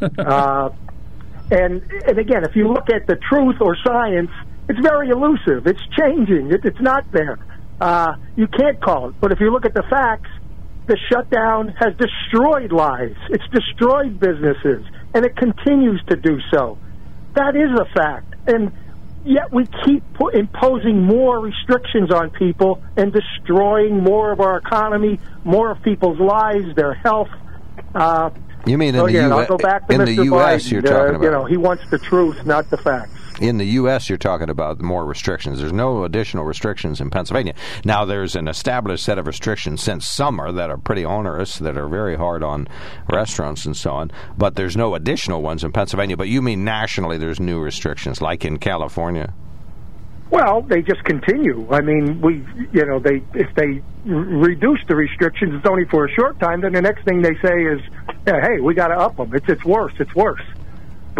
[0.18, 0.70] uh,
[1.50, 4.30] and and again, if you look at the truth or science,
[4.68, 5.66] it's very elusive.
[5.66, 6.52] It's changing.
[6.52, 7.38] It, it's not there.
[7.80, 9.14] Uh, you can't call it.
[9.20, 10.30] But if you look at the facts,
[10.86, 13.16] the shutdown has destroyed lives.
[13.30, 14.84] It's destroyed businesses,
[15.14, 16.78] and it continues to do so.
[17.34, 18.34] That is a fact.
[18.46, 18.72] And
[19.24, 20.02] yet we keep
[20.34, 26.74] imposing more restrictions on people and destroying more of our economy, more of people's lives,
[26.74, 27.28] their health.
[27.94, 28.30] Uh,
[28.66, 30.06] You mean in so the again, U- I'll go back to in Mr.
[30.16, 30.64] the U.S.
[30.66, 30.72] Biden.
[30.72, 33.12] You're talking Uh, about You know, he wants the truth, not the facts.
[33.40, 34.08] In the U.S.
[34.08, 35.58] You're talking about more restrictions.
[35.58, 37.54] There's no additional restrictions in Pennsylvania.
[37.84, 41.88] Now there's an established set of restrictions since summer that are pretty onerous, that are
[41.88, 42.68] very hard on
[43.10, 44.12] restaurants and so on.
[44.36, 46.16] But there's no additional ones in Pennsylvania.
[46.16, 47.18] But you mean nationally?
[47.18, 49.32] There's new restrictions, like in California.
[50.30, 51.66] Well, they just continue.
[51.72, 56.10] I mean, we, you know, they if they reduce the restrictions, it's only for a
[56.12, 56.60] short time.
[56.60, 57.80] Then the next thing they say is,
[58.26, 59.34] "Hey, we got to up them.
[59.34, 59.92] It's it's worse.
[59.98, 60.42] It's worse."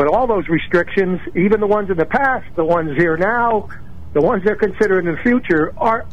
[0.01, 3.68] But all those restrictions, even the ones in the past, the ones here now,
[4.14, 6.07] the ones they're considering in the future, are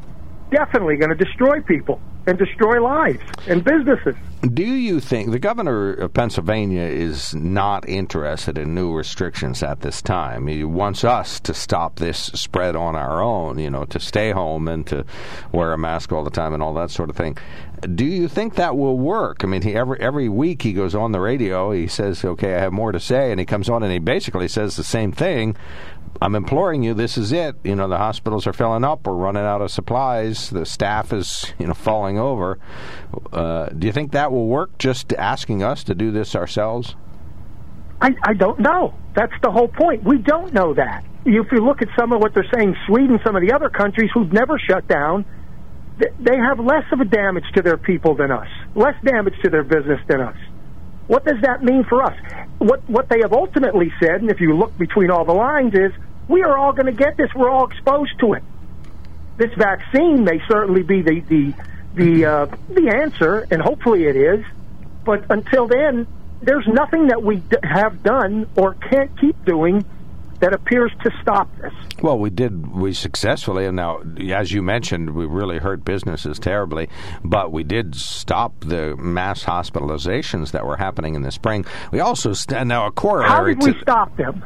[0.52, 4.16] definitely going to destroy people and destroy lives and businesses.
[4.54, 10.02] Do you think the governor of Pennsylvania is not interested in new restrictions at this
[10.02, 10.48] time?
[10.48, 14.68] He wants us to stop this spread on our own, you know, to stay home
[14.68, 15.06] and to
[15.52, 17.38] wear a mask all the time and all that sort of thing.
[17.96, 19.44] Do you think that will work?
[19.44, 22.60] I mean, he every every week he goes on the radio, he says, "Okay, I
[22.60, 25.56] have more to say," and he comes on and he basically says the same thing.
[26.22, 27.56] I'm imploring you, this is it.
[27.64, 29.06] You know, the hospitals are filling up.
[29.06, 30.50] We're running out of supplies.
[30.50, 32.60] The staff is, you know, falling over.
[33.32, 34.78] Uh, do you think that will work?
[34.78, 36.96] Just asking us to do this ourselves?
[38.02, 38.94] I, I don't know.
[39.16, 40.04] That's the whole point.
[40.04, 41.04] We don't know that.
[41.26, 44.10] If you look at some of what they're saying, Sweden, some of the other countries
[44.14, 45.26] who've never shut down,
[45.98, 49.64] they have less of a damage to their people than us, less damage to their
[49.64, 50.38] business than us.
[51.08, 52.18] What does that mean for us?
[52.60, 55.92] What what they have ultimately said, and if you look between all the lines, is
[56.28, 57.30] we are all going to get this.
[57.34, 58.44] We're all exposed to it.
[59.38, 61.54] This vaccine may certainly be the the
[61.96, 64.46] the uh, the answer, and hopefully it is.
[65.06, 66.08] But until then,
[66.42, 69.86] there's nothing that we have done or can't keep doing
[70.40, 71.74] that appears to stop this.
[72.02, 72.68] Well, we did.
[72.76, 76.90] We successfully, and now, as you mentioned, we really hurt businesses terribly.
[77.24, 81.66] But we did stop the mass hospitalizations that were happening in the spring.
[81.92, 83.30] We also st- now a corollary.
[83.30, 84.44] How did we to, stop them?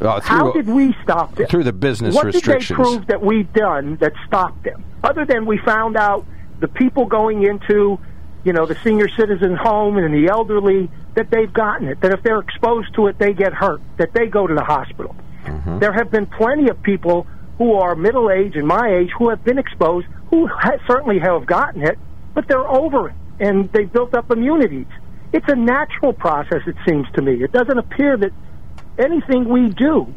[0.00, 1.46] uh, through, How did we stop them?
[1.46, 2.78] through the business what restrictions?
[2.78, 4.84] What did they prove that we've done that stopped them?
[5.02, 6.26] Other than we found out
[6.60, 7.98] the people going into,
[8.44, 12.00] you know, the senior citizen home and the elderly that they've gotten it.
[12.00, 13.80] That if they're exposed to it, they get hurt.
[13.98, 15.16] That they go to the hospital.
[15.50, 15.78] Mm-hmm.
[15.80, 17.26] There have been plenty of people
[17.58, 21.46] who are middle age and my age who have been exposed, who ha- certainly have
[21.46, 21.98] gotten it,
[22.34, 24.86] but they're over it and they've built up immunities.
[25.32, 27.42] It's a natural process, it seems to me.
[27.42, 28.32] It doesn't appear that
[28.98, 30.12] anything we do,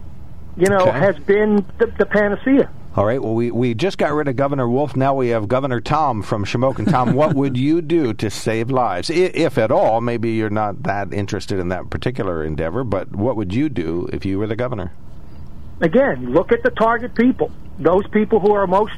[0.58, 0.92] you know, Okay.
[1.00, 2.70] has been the, the panacea.
[2.96, 3.22] All right.
[3.22, 4.96] Well, we, we just got rid of Governor Wolf.
[4.96, 6.90] Now we have Governor Tom from Shamokin.
[6.90, 10.00] Tom, what would you do to save lives, I- if at all?
[10.00, 14.26] Maybe you're not that interested in that particular endeavor, but what would you do if
[14.26, 14.92] you were the governor?
[15.82, 18.94] Again, look at the target people, those people who are most,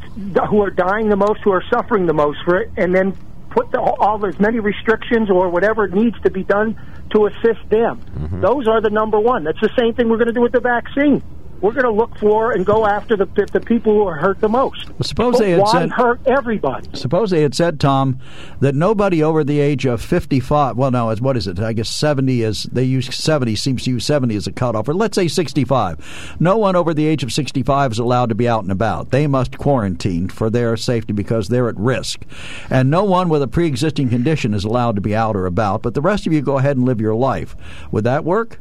[0.50, 3.18] who are dying the most, who are suffering the most for it, and then
[3.50, 6.78] put the, all as many restrictions or whatever needs to be done
[7.12, 8.02] to assist them.
[8.02, 8.42] Mm-hmm.
[8.42, 9.44] Those are the number one.
[9.44, 11.24] That's the same thing we're going to do with the vaccine.
[11.66, 14.48] We're going to look for and go after the, the, people who are hurt the
[14.48, 14.88] most.
[14.88, 16.88] Well, suppose But they had said- hurt everybody?
[16.94, 18.20] Suppose they had said, Tom,
[18.60, 21.60] that nobody over the age of 55, well, no, what is it?
[21.60, 24.94] I guess 70 is, they use 70, seems to use 70 as a cutoff, or
[24.94, 26.38] let's say 65.
[26.40, 29.10] No one over the age of 65 is allowed to be out and about.
[29.10, 32.26] They must quarantine for their safety because they're at risk.
[32.70, 35.82] And no one with a pre existing condition is allowed to be out or about,
[35.82, 37.56] but the rest of you go ahead and live your life.
[37.92, 38.60] Would that work?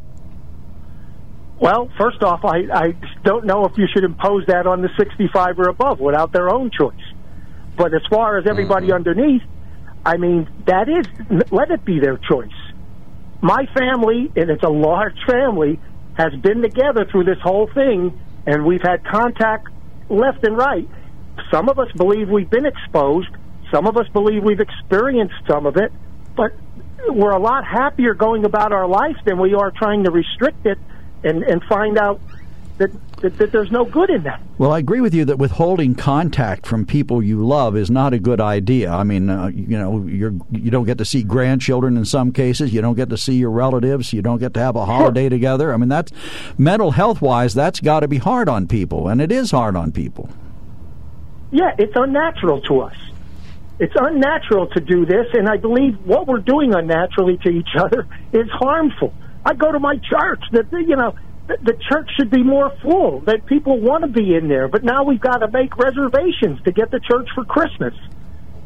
[1.61, 5.59] Well, first off, I, I don't know if you should impose that on the 65
[5.59, 6.95] or above without their own choice.
[7.77, 8.97] But as far as everybody mm-hmm.
[8.97, 9.43] underneath,
[10.05, 11.07] I mean, that is,
[11.51, 12.53] let it be their choice.
[13.41, 15.81] My family, and it's a large family,
[16.15, 19.69] has been together through this whole thing, and we've had contact
[20.09, 20.89] left and right.
[21.51, 23.29] Some of us believe we've been exposed.
[23.73, 25.91] Some of us believe we've experienced some of it,
[26.37, 26.53] but
[27.09, 30.79] we're a lot happier going about our life than we are trying to restrict it
[31.25, 32.21] and, and find out
[32.79, 34.41] that, that, that there's no good in that.
[34.59, 38.19] Well, I agree with you that withholding contact from people you love is not a
[38.19, 38.91] good idea.
[38.91, 42.73] I mean, uh, you know, you're you don't get to see grandchildren in some cases.
[42.73, 44.13] You don't get to see your relatives.
[44.13, 45.73] You don't get to have a holiday together.
[45.73, 46.13] I mean, that's
[46.59, 49.93] mental health wise, that's got to be hard on people, and it is hard on
[49.93, 50.29] people.
[51.53, 52.97] Yeah, it's unnatural to us.
[53.79, 58.07] It's unnatural to do this, and I believe what we're doing unnaturally to each other
[58.33, 59.13] is harmful.
[59.45, 61.15] I go to my church that you know
[61.47, 64.83] the, the church should be more full, that people want to be in there, but
[64.83, 67.95] now we've got to make reservations to get the church for Christmas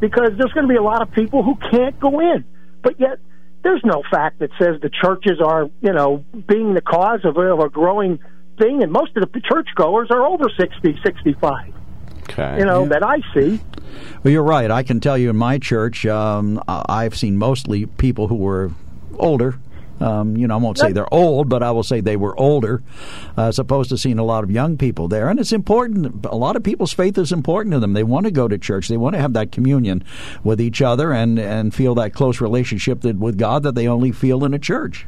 [0.00, 2.44] because there's going to be a lot of people who can't go in.
[2.82, 3.18] But yet,
[3.62, 7.52] there's no fact that says the churches are, you know, being the cause of a,
[7.52, 8.20] of a growing
[8.58, 11.74] thing, and most of the churchgoers are over 60, 65
[12.30, 12.58] Okay.
[12.58, 13.60] you know, that I see.
[14.22, 14.70] Well, you're right.
[14.70, 18.70] I can tell you in my church, um, I've seen mostly people who were
[19.18, 19.58] older.
[20.00, 22.82] Um, you know, I won't say they're old, but I will say they were older,
[23.36, 25.28] uh, as opposed to seeing a lot of young people there.
[25.28, 26.24] And it's important.
[26.26, 27.94] A lot of people's faith is important to them.
[27.94, 28.88] They want to go to church.
[28.88, 30.04] They want to have that communion
[30.44, 34.12] with each other and, and feel that close relationship that, with God that they only
[34.12, 35.06] feel in a church.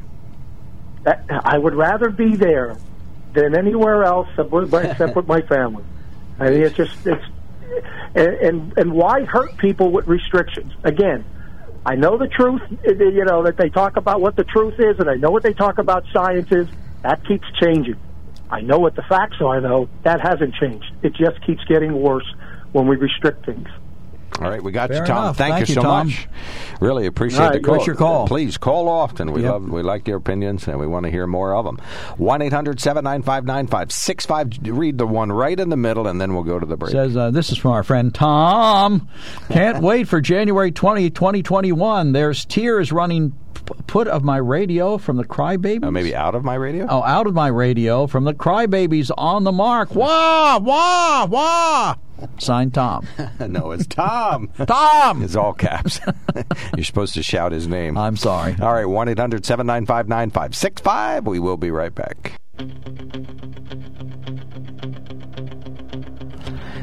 [1.29, 2.77] I would rather be there
[3.33, 5.83] than anywhere else except with my family.
[6.39, 7.23] I mean, it's just it's
[8.15, 10.73] and, and and why hurt people with restrictions?
[10.83, 11.23] Again,
[11.85, 12.61] I know the truth.
[12.85, 15.53] You know that they talk about what the truth is, and I know what they
[15.53, 16.67] talk about science is.
[17.03, 17.99] That keeps changing.
[18.49, 19.89] I know what the facts are, though.
[20.03, 20.85] That hasn't changed.
[21.01, 22.25] It just keeps getting worse
[22.71, 23.67] when we restrict things.
[24.39, 25.17] All right, we got Fair you, Tom.
[25.23, 25.37] enough.
[25.37, 26.07] Thank, Thank you you, so Tom.
[26.07, 26.27] much.
[26.79, 27.85] Really appreciate All the call.
[27.85, 28.27] your call?
[28.27, 29.33] Please call often.
[29.33, 29.51] We Yep.
[29.51, 31.77] love, we like your opinions, and we want to hear more of them.
[32.17, 36.77] One 9565 Read the one right in the middle, and then we'll go to the
[36.77, 36.91] break.
[36.91, 39.07] Says, uh, this is from our friend Tom.
[39.49, 42.13] Can't wait for January 20, 2021.
[42.13, 43.33] There's tears running
[43.87, 45.83] put of my radio from the Crybabies.
[45.83, 46.87] Uh, maybe out of my radio.
[46.89, 49.93] Oh, out of my radio from the Crybabies on the mark.
[49.93, 51.95] Wah, wah, wah.
[52.39, 53.07] Signed Tom.
[53.39, 54.49] no, it's Tom.
[54.67, 55.21] Tom!
[55.23, 55.99] It's all caps.
[56.75, 57.97] You're supposed to shout his name.
[57.97, 58.55] I'm sorry.
[58.61, 61.27] All right, 1 800 795 9565.
[61.27, 62.39] We will be right back.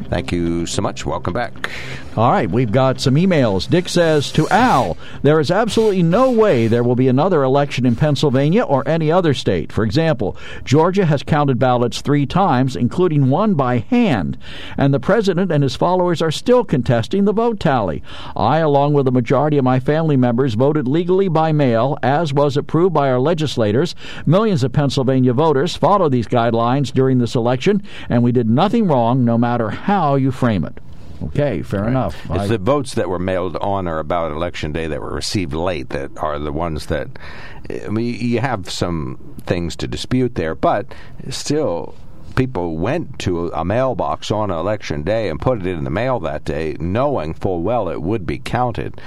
[0.08, 1.04] Thank you so much.
[1.04, 1.70] Welcome back.
[2.16, 3.68] All right, we've got some emails.
[3.68, 7.94] Dick says to Al, there is absolutely no way there will be another election in
[7.94, 9.70] Pennsylvania or any other state.
[9.70, 14.38] For example, Georgia has counted ballots three times, including one by hand,
[14.76, 18.02] and the president and his followers are still contesting the vote tally.
[18.34, 22.56] I, along with the majority of my family members, voted legally by mail, as was
[22.56, 23.94] approved by our legislators.
[24.26, 29.24] Millions of Pennsylvania voters followed these guidelines during this election, and we did nothing wrong,
[29.24, 30.78] no matter how you frame it.
[31.22, 31.90] Okay, fair Right.
[31.90, 32.16] enough.
[32.30, 35.52] It's I- the votes that were mailed on or about election day that were received
[35.52, 37.08] late that are the ones that
[37.84, 40.86] I mean, you have some things to dispute there, but
[41.30, 41.94] still.
[42.36, 46.44] People went to a mailbox on election day and put it in the mail that
[46.44, 49.00] day, knowing full well it would be counted.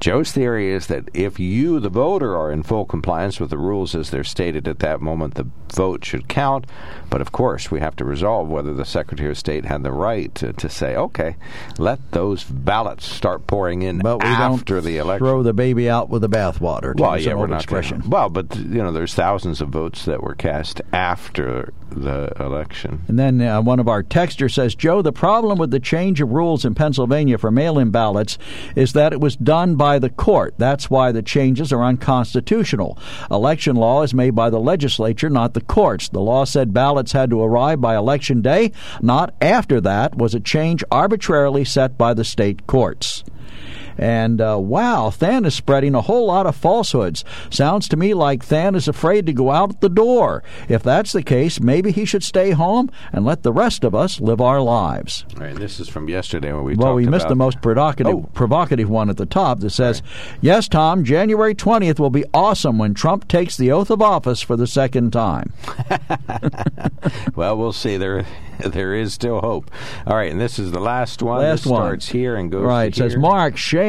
[0.00, 3.94] Joe's theory is that if you, the voter, are in full compliance with the rules
[3.94, 6.64] as they're stated at that moment, the vote should count.
[7.10, 10.34] But of course, we have to resolve whether the Secretary of State had the right
[10.36, 11.36] to, to say, okay,
[11.78, 15.26] let those ballots start pouring in but we after don't the election.
[15.26, 16.98] throw the baby out with the bathwater.
[16.98, 17.98] well, yeah, we're not expression.
[17.98, 23.02] Gonna, well, but you know, there's thousands of votes that were cast after the election.
[23.08, 26.30] And then uh, one of our texters says, Joe, the problem with the change of
[26.30, 28.38] rules in Pennsylvania for mail in ballots
[28.76, 30.54] is that it was done by the court.
[30.58, 32.98] That's why the changes are unconstitutional.
[33.30, 36.08] Election law is made by the legislature, not the courts.
[36.08, 40.40] The law said ballots had to arrive by election day, not after that, was a
[40.40, 43.24] change arbitrarily set by the state courts.
[44.00, 47.22] And uh, wow, Than is spreading a whole lot of falsehoods.
[47.50, 50.42] Sounds to me like Than is afraid to go out the door.
[50.70, 54.18] If that's the case, maybe he should stay home and let the rest of us
[54.18, 55.26] live our lives.
[55.36, 58.28] Right, this is from yesterday when we well, we missed about the most provocative, Oh.
[58.32, 60.02] provocative one at the top that says,
[60.40, 64.56] Yes, Tom, January 20th will be awesome when Trump takes the oath of office for
[64.56, 65.52] the second time.
[67.34, 67.96] well, we'll see.
[67.96, 68.24] There,
[68.60, 69.70] there is still hope.
[70.06, 71.40] All right, and this is the last one.
[71.40, 71.80] Last This one.
[71.82, 72.92] starts here and goes Right.
[72.94, 73.20] to Says here.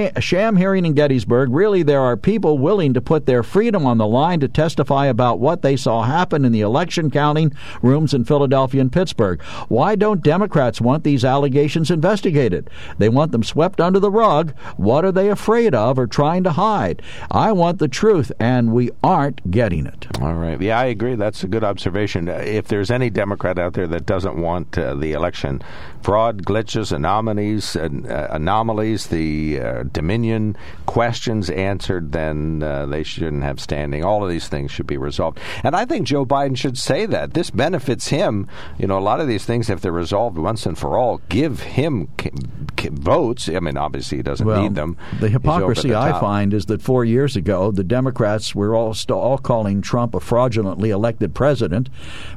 [0.02, 1.50] Mark, sham, hearing in Gettysburg.
[1.52, 5.40] Really, there are people willing to put their freedom on the line to testify about
[5.40, 9.42] what they saw happen in the election counting rooms in Philadelphia and Pittsburgh.
[9.68, 12.70] Why don't Democrats want these allegations investigated?
[12.98, 14.54] They want them swept under the rug.
[14.78, 17.02] What are they afraid of or trying to hide?
[17.30, 20.08] I want the truth, and we aren't getting it.
[20.22, 20.62] All right.
[20.62, 21.16] Yeah, I agree.
[21.16, 22.28] That's a good observation.
[22.28, 25.62] If there's any Democrat out there that doesn't want uh, the election
[26.02, 33.60] fraud, glitches, anomalies, uh, anomalies, the uh, Dominion questions answered, then uh, they shouldn't have
[33.60, 34.04] standing.
[34.04, 35.40] All of these things should be resolved.
[35.64, 37.34] And I think Joe Biden should say that.
[37.34, 38.48] This benefits him.
[38.78, 41.62] You know, a lot of these things, if they're resolved once and for all, give
[41.62, 42.32] him c-
[42.80, 43.50] c- votes.
[43.50, 44.98] I mean, obviously, he doesn't Well, need them.
[45.20, 49.20] the hypocrisy the I find is that four years ago, the Democrats were all still
[49.20, 51.90] all calling Trump a fraudulently elected president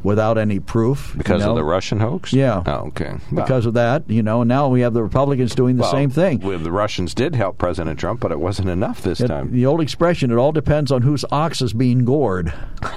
[0.02, 1.10] without any proof.
[1.14, 1.50] you Because know.
[1.50, 2.32] of the Russian hoax?
[2.32, 2.62] Yeah.
[2.66, 3.14] Oh, okay.
[3.32, 5.90] Well- Because of that, you know, and now we have the Republicans doing the Well,
[5.92, 6.40] same thing.
[6.40, 9.52] well, the Russians did help President Trump, but it wasn't enough this It- time.
[9.52, 12.52] the old expression, it all depends on whose ox is being gored.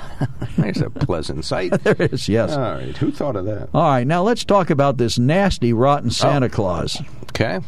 [0.57, 1.71] There's a pleasant sight.
[1.83, 2.53] there is, yes.
[2.53, 2.95] All right.
[2.97, 3.69] Who thought of that?
[3.73, 6.49] All right, now let's talk about this nasty, rotten Santa oh.
[6.49, 7.01] Claus.
[7.29, 7.59] Okay.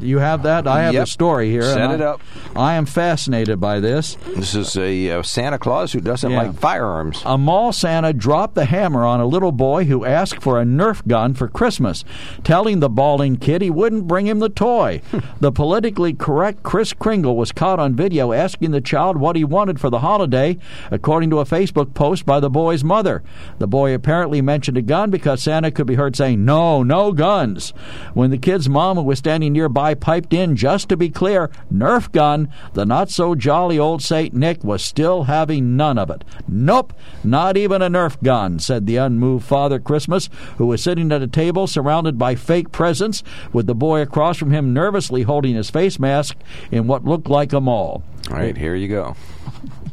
[0.00, 0.66] You have that?
[0.66, 1.02] I have Yep.
[1.04, 1.62] the story here.
[1.62, 2.20] Set it I- up.
[2.54, 4.16] I am fascinated by this.
[4.36, 6.42] This is a uh, Santa Claus who doesn't Yeah.
[6.42, 7.22] like firearms.
[7.24, 11.06] A mall Santa dropped the hammer on a little boy who asked for a Nerf
[11.06, 12.04] gun for Christmas,
[12.44, 15.00] telling the balding kid he wouldn't bring him the toy.
[15.40, 19.80] the politically correct Kris Kringle was caught on video asking the child what he wanted
[19.80, 20.58] for the holiday,
[20.90, 23.22] according to a Facebook post by the boy's mother.
[23.58, 27.72] The boy apparently mentioned a gun because Santa could be heard saying, No, no guns.
[28.14, 32.10] When the kid's mom, who was standing nearby, piped in, just to be clear, Nerf
[32.12, 36.24] gun, the not so jolly old Saint Nick was still having none of it.
[36.48, 41.22] Nope, not even a Nerf gun, said the unmoved Father Christmas, who was sitting at
[41.22, 43.22] a table surrounded by fake presents,
[43.52, 46.36] with the boy across from him nervously holding his face mask
[46.70, 48.02] in what looked like a mall.
[48.30, 49.16] All right, here you go.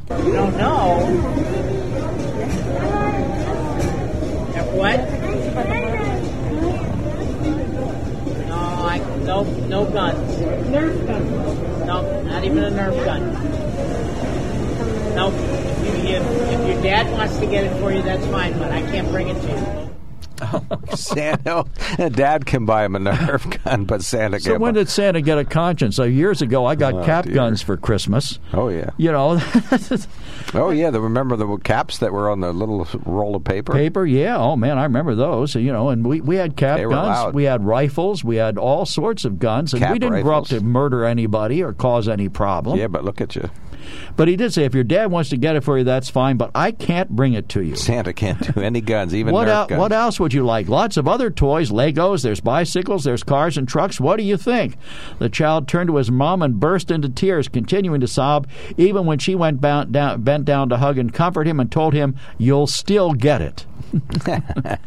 [0.09, 0.99] You don't know.
[4.55, 5.18] At what?
[9.39, 10.35] I no no guns.
[10.67, 11.87] Nerf gun.
[11.87, 13.33] No, not even a Nerf gun.
[15.15, 18.57] No, if, you, if, if your dad wants to get it for you, that's fine,
[18.59, 19.98] but I can't bring it to you.
[20.95, 21.65] Santa,
[22.11, 25.37] Dad can buy him a Nerf gun, but Santa So when buy- did Santa get
[25.37, 25.95] a conscience?
[25.95, 27.33] So years ago, I got Oh, cap dear.
[27.35, 28.39] guns for Christmas.
[28.53, 29.39] oh yeah, You know,
[30.53, 30.89] oh yeah.
[30.89, 33.73] The, remember the caps that were on the little roll of paper?
[33.73, 34.05] paper.
[34.05, 34.37] Yeah.
[34.37, 35.55] Oh man, I remember those.
[35.55, 36.91] You know, and we, we had cap guns.
[36.93, 37.33] loud.
[37.33, 38.23] We had rifles.
[38.23, 41.61] We had all sorts of guns, and Cap we didn't grow up to murder anybody
[41.63, 42.77] or cause any problem.
[42.79, 43.49] Yeah, but look at you.
[44.15, 46.37] But he did say, if your dad wants to get it for you, that's fine,
[46.37, 47.75] but I can't bring it to you.
[47.75, 49.79] Santa can't do any guns, even what, Nerf guns.
[49.79, 50.67] what else would you like?
[50.67, 53.99] Lots of other toys, Legos, there's bicycles, there's cars and trucks.
[53.99, 54.75] What do you think?
[55.19, 59.19] The child turned to his mom and burst into tears, continuing to sob, even when
[59.19, 62.67] she went bound, down, bent down to hug and comfort him and told him, You'll
[62.67, 63.65] still get it.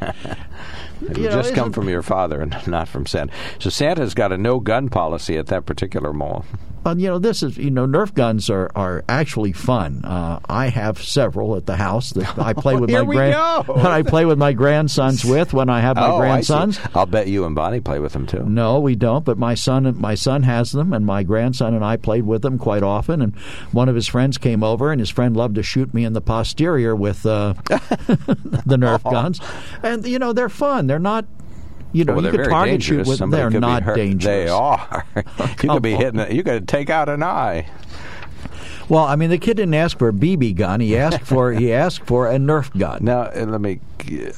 [1.09, 3.32] It You know, just come from your father and not from Santa.
[3.59, 6.44] So Santa's got a no gun policy at that particular mall.
[6.85, 10.05] Well, you know, this is you know, Nerf guns are, are actually fun.
[10.05, 13.33] Uh, I have several at the house that I play with Here my grand.
[13.83, 16.78] That I play with my grandsons with when I have my oh, grandsons.
[16.95, 18.45] I'll bet you and Bonnie play with them too.
[18.45, 19.24] No, we don't.
[19.24, 22.59] But my son, my son has them, and my grandson and I played with them
[22.59, 23.22] quite often.
[23.22, 23.37] And
[23.72, 26.20] one of his friends came over, and his friend loved to shoot me in the
[26.20, 29.41] posterior with uh, the Nerf guns.
[29.83, 30.87] And you know, they're fun.
[30.87, 31.24] They're not.
[31.93, 33.09] You know, well, you could target shoot dangerous.
[33.09, 33.30] with them.
[33.30, 33.97] Somebody They're not hurt.
[33.97, 34.24] dangerous.
[34.24, 35.07] They are.
[35.16, 35.22] you
[35.68, 36.20] could be hitting.
[36.20, 36.32] it.
[36.32, 37.68] You could take out an eye.
[38.88, 40.80] Well, I mean, the kid didn't ask for a BB gun.
[40.80, 43.05] He asked for he asked for a Nerf gun.
[43.05, 43.80] Now, uh, let me.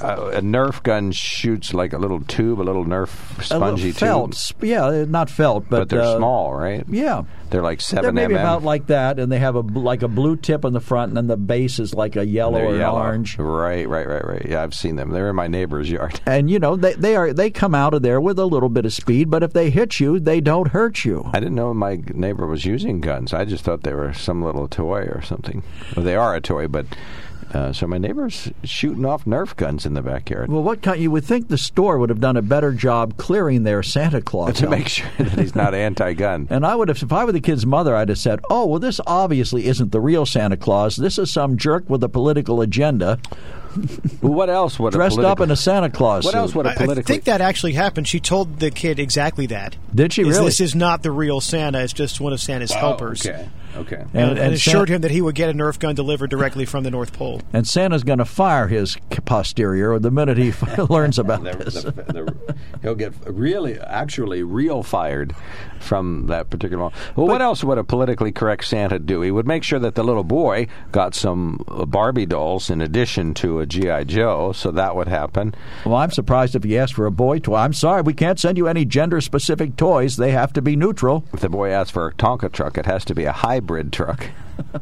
[0.00, 3.08] Uh, a Nerf gun shoots like a little tube, a little Nerf
[3.50, 4.64] A little spongy felt, tube.
[4.64, 6.84] yeah, not felt, but, But they're uh, small, right?
[6.88, 7.22] Yeah,
[7.54, 8.40] They're like they're seven maybe mm.
[8.40, 11.16] about like that, and they have a like a blue tip on the front, and
[11.16, 12.98] then the base is like a yellow They're or yellow.
[12.98, 13.38] orange.
[13.38, 14.44] Right, right, right, right.
[14.44, 15.10] Yeah, I've seen them.
[15.10, 16.20] They're in my neighbor's yard.
[16.26, 18.86] And you know they they are they come out of there with a little bit
[18.86, 21.30] of speed, but if they hit you, they don't hurt you.
[21.32, 23.32] I didn't know my neighbor was using guns.
[23.32, 25.62] I just thought they were some little toy or something.
[25.94, 26.86] Well, they are a toy, but
[27.54, 31.00] uh, so my neighbor's shooting off Nerf guns in the backyard Well, what kind?
[31.00, 34.58] You would think the store would have done a better job clearing their Santa Claus
[34.58, 34.70] to out.
[34.70, 36.48] make sure that he's not anti-gun.
[36.50, 38.78] And I would have, if I were the kid's mother, I'd have said, "Oh, well,
[38.80, 40.96] this obviously isn't the real Santa Claus.
[40.96, 43.18] This is some jerk with a political agenda,
[44.20, 46.66] what else would dressed a political, up in a Santa Claus What suit." else would
[46.66, 47.02] a I, I politically?
[47.02, 48.08] I think that actually happened.
[48.08, 49.76] She told the kid exactly that.
[49.94, 50.46] Did she Is really?
[50.46, 51.82] This is not the real Santa.
[51.82, 53.26] It's just one of Santa's helpers.
[53.26, 53.48] Okay.
[53.76, 54.04] Okay.
[54.14, 56.64] and, And, and assured San- him that he would get a Nerf gun delivered directly
[56.64, 57.40] from the North Pole.
[57.52, 60.52] and Santa's going to fire his posterior the minute he
[60.88, 61.82] learns about The- this.
[61.82, 65.34] the- the- he'll get really, actually, real fired
[65.80, 66.90] from that particular.
[67.16, 69.20] Well, what else would a politically correct Santa do?
[69.20, 73.34] He would make sure that the little boy got some uh, Barbie dolls in addition
[73.34, 75.54] to a GI Joe, so that would happen.
[75.84, 77.56] Well, I'm surprised if he asked for a boy toy.
[77.56, 80.16] I'm sorry, we can't send you any gender-specific toys.
[80.16, 81.24] They have to be neutral.
[81.32, 83.32] If the boy asks for a Tonka truck, it has to be a
[83.64, 84.26] hybrid truck.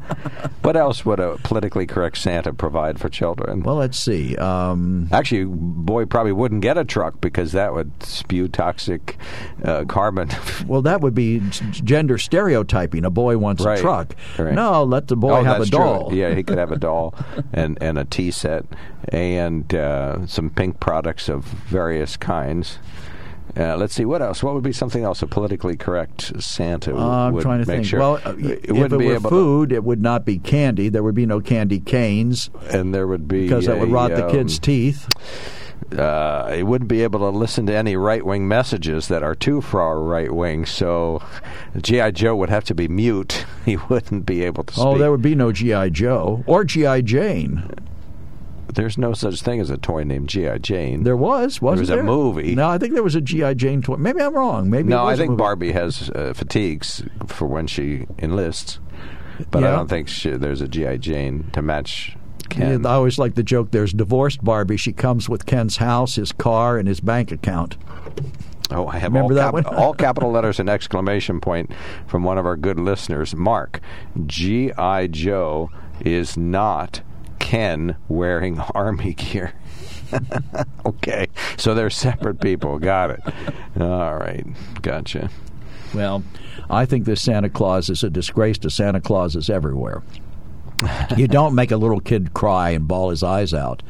[0.63, 3.63] what else would a politically correct Santa provide for children?
[3.63, 4.37] Well, let's see.
[4.37, 9.17] Um, Actually, boy probably wouldn't get a truck because that would spew toxic
[9.65, 10.29] uh, carbon.
[10.67, 13.05] well, that would be gender stereotyping.
[13.05, 14.15] A boy wants Right, a truck.
[14.39, 14.53] right.
[14.53, 16.09] No, let the boy oh, have a doll.
[16.11, 16.19] True.
[16.19, 17.15] Yeah, he could have a doll
[17.53, 18.67] and, and a tea set
[19.09, 22.79] and uh, some pink products of various kinds.
[23.57, 24.43] Uh, let's see what else.
[24.43, 25.21] What would be something else?
[25.23, 27.87] A politically correct Santa w- Uh, I'm trying to make think.
[27.87, 28.01] sure.
[28.01, 30.89] Well, uh, it if it be were food, it would not be candy.
[30.89, 34.25] There would be no candy canes and there would be because that would rot the
[34.27, 35.07] um, kids' teeth.
[35.99, 39.61] uh, he wouldn't be able to listen to any right wing messages that are too
[39.61, 40.65] far right wing.
[40.65, 41.23] So
[41.79, 43.45] GI Joe would have to be mute.
[43.65, 44.73] He wouldn't be able to.
[44.75, 44.85] Speak.
[44.85, 47.63] Oh, there would be no GI Joe or GI Jane.
[48.73, 51.03] There's no such thing as a toy named GI Jane.
[51.03, 52.01] There was, wasn't was there?
[52.01, 52.55] a movie.
[52.55, 53.97] No, I think there was a GI Jane toy.
[53.97, 54.71] Maybe I'm wrong.
[54.71, 55.37] Maybe it no, I think.
[55.37, 58.81] Barbie has uh, fatigues for when she enlists,
[59.51, 62.17] but I don't think she, there's a GI Jane to match
[62.49, 62.87] Ken.
[62.87, 63.71] I always like the joke.
[63.73, 64.77] There's divorced Barbie.
[64.77, 67.77] She comes with Ken's house, his car, and his bank account.
[68.71, 69.67] Oh, I have Remember all, that cap- one?
[69.67, 71.71] all capital letters and exclamation point
[72.07, 73.35] from one of our good listeners.
[73.35, 73.81] Mark,
[74.27, 75.09] G.I.
[75.09, 75.71] Joe
[76.01, 77.03] is not
[77.43, 79.53] Ken wearing army gear.
[80.87, 81.27] okay,
[81.59, 82.79] so they're separate people.
[82.79, 83.21] Got it.
[83.79, 84.47] All right,
[84.81, 85.29] gotcha.
[85.93, 86.23] Well,
[86.71, 90.03] I think this Santa Claus is a disgrace to Santa Clauses everywhere.
[91.17, 93.83] you don't make a little kid cry and bawl his eyes out.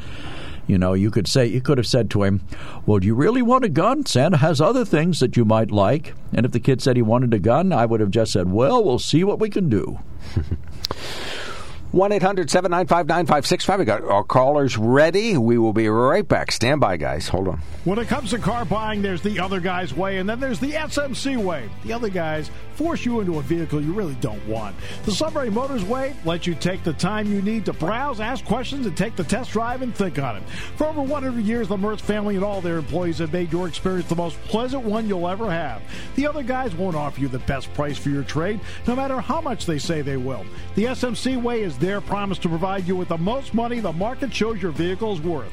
[0.67, 2.41] You know, you could say you could have said to him,
[2.87, 4.07] "Well, do you really want a gun?
[4.07, 7.35] Santa has other things that you might like." And if the kid said he wanted
[7.35, 9.99] a gun, I would have just said, "Well, we'll see what we can do."
[11.93, 13.79] 1 800 795 9565.
[13.79, 15.37] We got our callers ready.
[15.37, 16.51] We will be right back.
[16.51, 17.29] Stand by, guys.
[17.29, 17.61] Hold on.
[17.85, 20.73] When it comes to car buying, there's the other guy's way, and then there's the
[20.73, 21.69] SMC way.
[21.85, 24.75] The other guys force you into a vehicle you really don't want.
[25.05, 28.87] The Sunbury Motors way lets you take the time you need to browse, ask questions,
[28.87, 30.43] and take the test drive and think on it.
[30.77, 34.09] For over 100 years, the Mertz family and all their employees have made your experience
[34.09, 35.83] the most pleasant one you'll ever have.
[36.17, 39.43] The other guys won't offer you the best price for your trade, no matter how
[39.43, 40.47] much they say they will.
[40.75, 44.33] The SMC way is their promise to provide you with the most money the market
[44.33, 45.53] shows your vehicle is worth.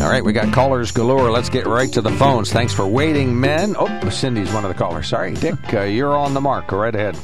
[0.00, 1.30] All right, we got callers galore.
[1.30, 2.52] Let's get right to the phones.
[2.52, 3.74] Thanks for waiting, men.
[3.78, 5.08] Oh, Cindy's one of the callers.
[5.08, 6.68] Sorry, Dick, uh, you're on the mark.
[6.68, 7.18] Go right ahead.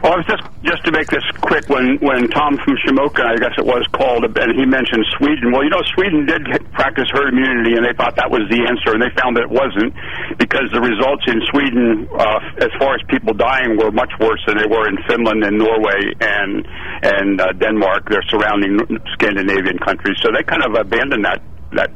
[0.00, 1.68] Well, it was just just to make this quick.
[1.68, 5.52] When when Tom from Shamokin, I guess it was called, and he mentioned Sweden.
[5.52, 8.96] Well, you know, Sweden did practice herd immunity, and they thought that was the answer,
[8.96, 9.92] and they found that it wasn't
[10.40, 14.56] because the results in Sweden, uh, as far as people dying, were much worse than
[14.56, 16.64] they were in Finland and Norway and
[17.04, 18.80] and uh, Denmark, their surrounding
[19.20, 20.16] Scandinavian countries.
[20.24, 21.44] So they kind of abandoned that
[21.76, 21.92] that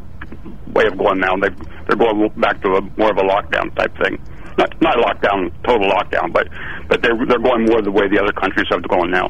[0.77, 1.41] way of going now.
[1.41, 1.49] They
[1.89, 4.21] they're going back to a more of a lockdown type thing
[4.59, 6.49] not not lockdown, total lockdown, but
[6.89, 9.29] but they're they're going more the way the other countries are going now.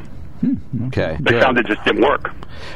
[0.86, 1.16] Okay.
[1.20, 1.42] They good.
[1.42, 2.30] found it just didn't work.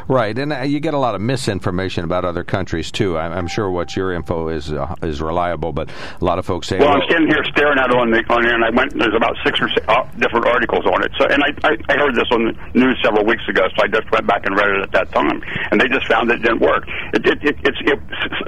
[0.09, 3.17] Right, and uh, you get a lot of misinformation about other countries too.
[3.19, 5.91] I'm, I'm sure what your info is uh, is reliable, but
[6.21, 8.43] a lot of folks say, Well, I'm standing here staring at it on the on
[8.43, 8.97] there, and I went.
[8.99, 11.13] There's about six or six, uh, different articles on it.
[11.19, 13.89] So, and I, I I heard this on the news several weeks ago, so I
[13.89, 16.61] just went back and read it at that time, and they just found it didn't
[16.61, 16.85] work.
[17.15, 17.99] It, it, it, it's it,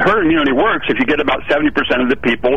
[0.01, 2.57] herd immunity works if you get about seventy percent of the people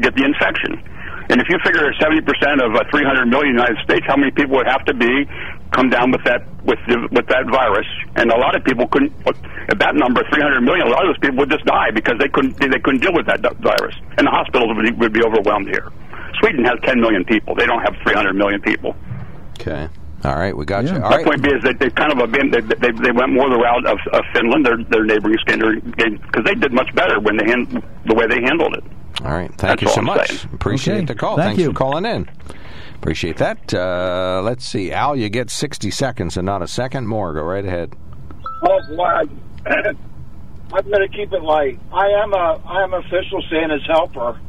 [0.00, 0.82] get the infection.
[1.30, 2.20] And if you figure 70%
[2.60, 5.24] of uh, 300 million United States, how many people would have to be
[5.72, 7.86] come down with that with the, with that virus?
[8.16, 9.12] And a lot of people couldn't.
[9.70, 12.28] At that number, 300 million, a lot of those people would just die because they
[12.28, 15.68] couldn't they couldn't deal with that virus, and the hospitals would be, would be overwhelmed
[15.68, 15.88] here.
[16.40, 17.54] Sweden has 10 million people.
[17.54, 18.94] They don't have 300 million people.
[19.60, 19.88] Okay.
[20.24, 20.92] All right, we got you.
[20.92, 21.24] All My right.
[21.24, 23.86] point being is that they kind of been they, they, they went more the route
[23.86, 27.82] of, of Finland, their their neighboring Scandinavian, because they did much better when they hand,
[28.04, 28.84] the way they handled it.
[29.22, 29.48] All right.
[29.48, 30.28] Thank That's you so I'm much.
[30.28, 30.54] saying.
[30.54, 31.04] Appreciate Okay.
[31.06, 31.36] the call.
[31.36, 31.68] Thank Thanks you.
[31.68, 32.28] for calling in.
[32.96, 33.72] Appreciate that.
[33.74, 34.90] Uh, let's see.
[34.92, 37.34] Al, you get 60 seconds and not a second more.
[37.34, 37.94] Go right ahead.
[38.62, 39.24] I,
[39.66, 41.78] I'm going to keep it light.
[41.92, 44.40] I am a I am official Santa's helper.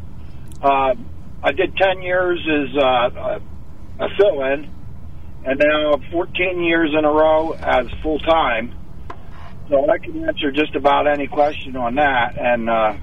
[0.61, 0.95] Uh,
[1.43, 2.81] I did ten years as uh,
[3.99, 4.69] a, a fill-in,
[5.45, 8.73] and now 14 years in a row as full time.
[9.69, 12.37] So I can answer just about any question on that.
[12.39, 12.93] And uh,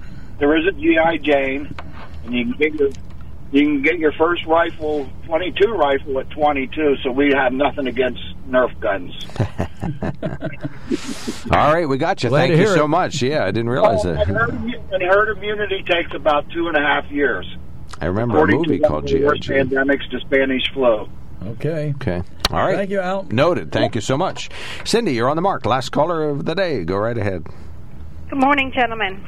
[0.42, 1.72] there is a GI Jane,
[2.24, 2.90] and you can get your
[3.52, 6.96] you can get your first rifle, 22 rifle at 22.
[7.04, 9.14] So we have nothing against Nerf guns.
[11.52, 12.30] All right, we got you.
[12.30, 12.88] Glad Thank you so it.
[12.88, 13.22] much.
[13.22, 14.26] Yeah, I didn't oh, realize Oh, and that.
[14.26, 17.46] herd, and herd immunity takes about two and a half years.
[18.00, 19.62] I remember a movie to called one of the G.I.
[19.62, 19.68] Jane.
[19.68, 21.08] pandemics to Spanish flu.
[21.44, 21.92] Okay.
[21.96, 22.22] Okay.
[22.50, 22.74] All right.
[22.74, 23.24] Thank you, Al.
[23.30, 23.70] Noted.
[23.70, 24.48] Thank you so much.
[24.84, 25.66] Cindy, you're on the mark.
[25.66, 26.84] Last caller of the day.
[26.84, 27.46] Go right ahead.
[28.28, 29.24] Good morning, gentlemen.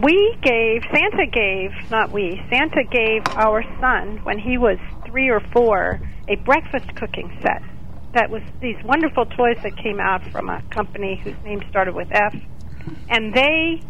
[0.00, 5.40] We gave, Santa gave, not we, Santa gave our son, when he was three or
[5.52, 7.60] four, a breakfast cooking set.
[8.14, 12.08] That was these wonderful toys that came out from a company whose name started with
[12.10, 12.32] F.
[13.10, 13.82] And they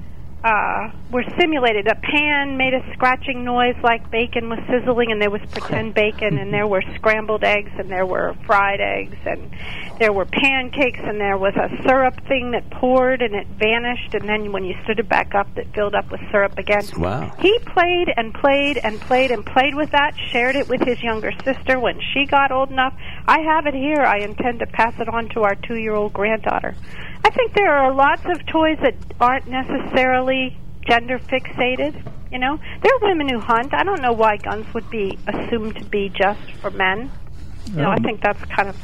[0.45, 1.87] uh, were simulated.
[1.87, 6.39] A pan made a scratching noise like bacon was sizzling, and there was pretend bacon,
[6.39, 9.51] and there were scrambled eggs, and there were fried eggs, and
[9.99, 14.29] there were pancakes, and there was a syrup thing that poured and it vanished, and
[14.29, 16.85] then when you stood it back up, it filled up with syrup again.
[16.97, 17.33] Wow.
[17.39, 21.33] He played and played and played and played with that, shared it with his younger
[21.45, 22.95] sister when she got old enough.
[23.27, 24.03] I have it here.
[24.03, 26.75] I intend to pass it on to our two year old granddaughter.
[27.25, 31.95] I think there are lots of toys that aren't necessarily gender fixated.
[32.31, 33.73] You know, there are women who hunt.
[33.75, 37.11] I don't know why guns would be assumed to be just for men.
[37.71, 38.77] You know, I Um, think that's kind of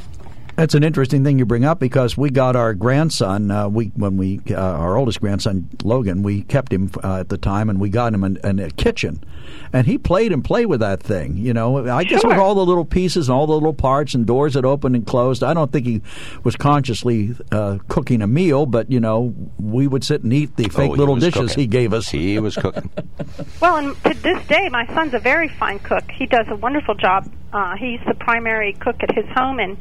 [0.58, 3.48] That's an interesting thing you bring up because we got our grandson.
[3.48, 7.38] Uh, we when we uh, our oldest grandson Logan, we kept him uh, at the
[7.38, 9.22] time, and we got him in, in a kitchen,
[9.72, 11.36] and he played and played with that thing.
[11.36, 14.26] You know, I guess with all the little pieces and all the little parts and
[14.26, 15.44] doors that opened and closed.
[15.44, 16.02] I don't think he
[16.42, 20.68] was consciously uh, cooking a meal, but you know, we would sit and eat the
[20.70, 21.60] fake Oh, little dishes cooking.
[21.60, 22.08] he gave us.
[22.08, 22.90] He was cooking.
[23.60, 26.10] Well, and to this day, my son's a very fine cook.
[26.12, 27.30] He does a wonderful job.
[27.52, 29.76] Uh, he's the primary cook at his home, and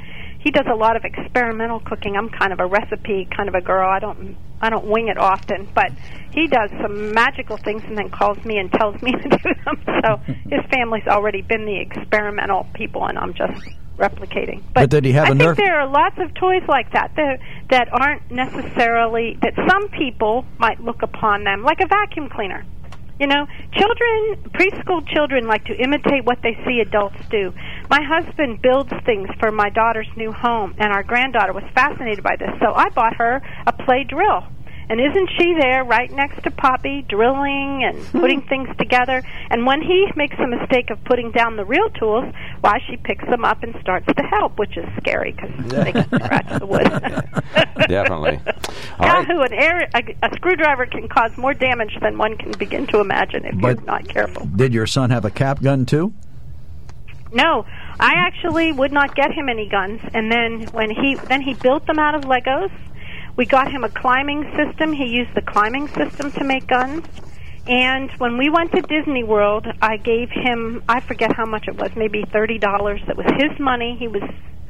[0.47, 2.15] he does a lot of experimental cooking.
[2.15, 3.89] I'm kind of a recipe kind of a girl.
[3.89, 5.91] I don't I don't wing it often, but
[6.31, 9.83] he does some magical things and then calls me and tells me to do them.
[9.85, 10.15] So
[10.49, 13.61] his family's already been the experimental people, and I'm just
[13.97, 14.63] replicating.
[14.73, 17.11] But but did he have I a think there are lots of toys like that
[17.17, 22.63] that that aren't necessarily that some people might look upon them like a vacuum cleaner.
[23.19, 27.51] You know, children, preschool children like to imitate what they see adults do.
[27.89, 32.35] My husband builds things for my daughter's new home, and our granddaughter was fascinated by
[32.37, 34.43] this, so I bought her a play drill.
[34.89, 38.19] And isn't she there right next to Poppy, drilling and hmm.
[38.19, 39.21] putting things together?
[39.49, 42.25] And when he makes a mistake of putting down the real tools,
[42.61, 46.05] why, she picks them up and starts to help, which is scary because they can
[46.05, 46.83] scratch the wood.
[47.87, 48.39] Definitely.
[48.99, 49.27] All right.
[49.27, 49.41] Yahoo!
[49.41, 53.45] An air, a, a screwdriver can cause more damage than one can begin to imagine
[53.45, 54.45] if But- you're not careful.
[54.45, 56.13] Did your son have a cap gun too?
[57.33, 57.65] No,
[57.99, 59.99] I actually would not get him any guns.
[60.13, 62.71] And then when he then he built them out of Legos.
[63.37, 64.91] We got him a climbing system.
[64.91, 67.05] He used the climbing system to make guns.
[67.67, 71.75] And when we went to Disney World, I gave him I forget how much it
[71.75, 72.99] was, maybe thirty dollars.
[73.05, 73.95] That was his money.
[73.99, 74.23] He was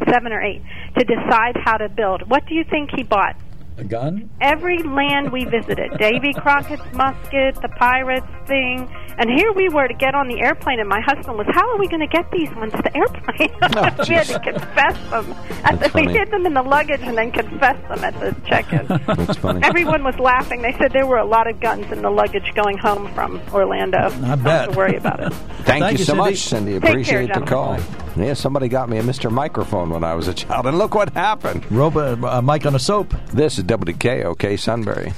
[0.10, 0.62] seven or eight
[0.98, 2.30] to decide how to build.
[2.30, 3.38] What do you think he bought?
[3.78, 4.30] A gun?
[4.42, 8.90] every land we visited Davy Crockett's musket, the pirates thing.
[9.20, 11.78] And here we were to get on the airplane, and my husband was, How are
[11.78, 13.50] we going to get these ones to the airplane?
[14.08, 15.32] we had to confess them.
[15.64, 18.72] At the, we hid them in the luggage and then confessed them at the check
[18.74, 18.88] in.
[18.88, 19.62] That's funny.
[19.64, 20.62] Everyone was laughing.
[20.62, 23.98] They said there were a lot of guns in the luggage going home from Orlando.
[23.98, 25.34] I Don't to worry about it.
[25.34, 26.22] Thank, Thank you you, so Cindy.
[26.22, 26.72] much, Cindy.
[26.74, 27.80] Take care, Appreciate the call.
[28.16, 29.32] Yeah, somebody got me a Mr.
[29.32, 31.70] Microphone when I was a child, and look what happened.
[31.72, 33.14] Rope, a, a mic on a soap.
[33.28, 35.14] This is WKOK Sunbury.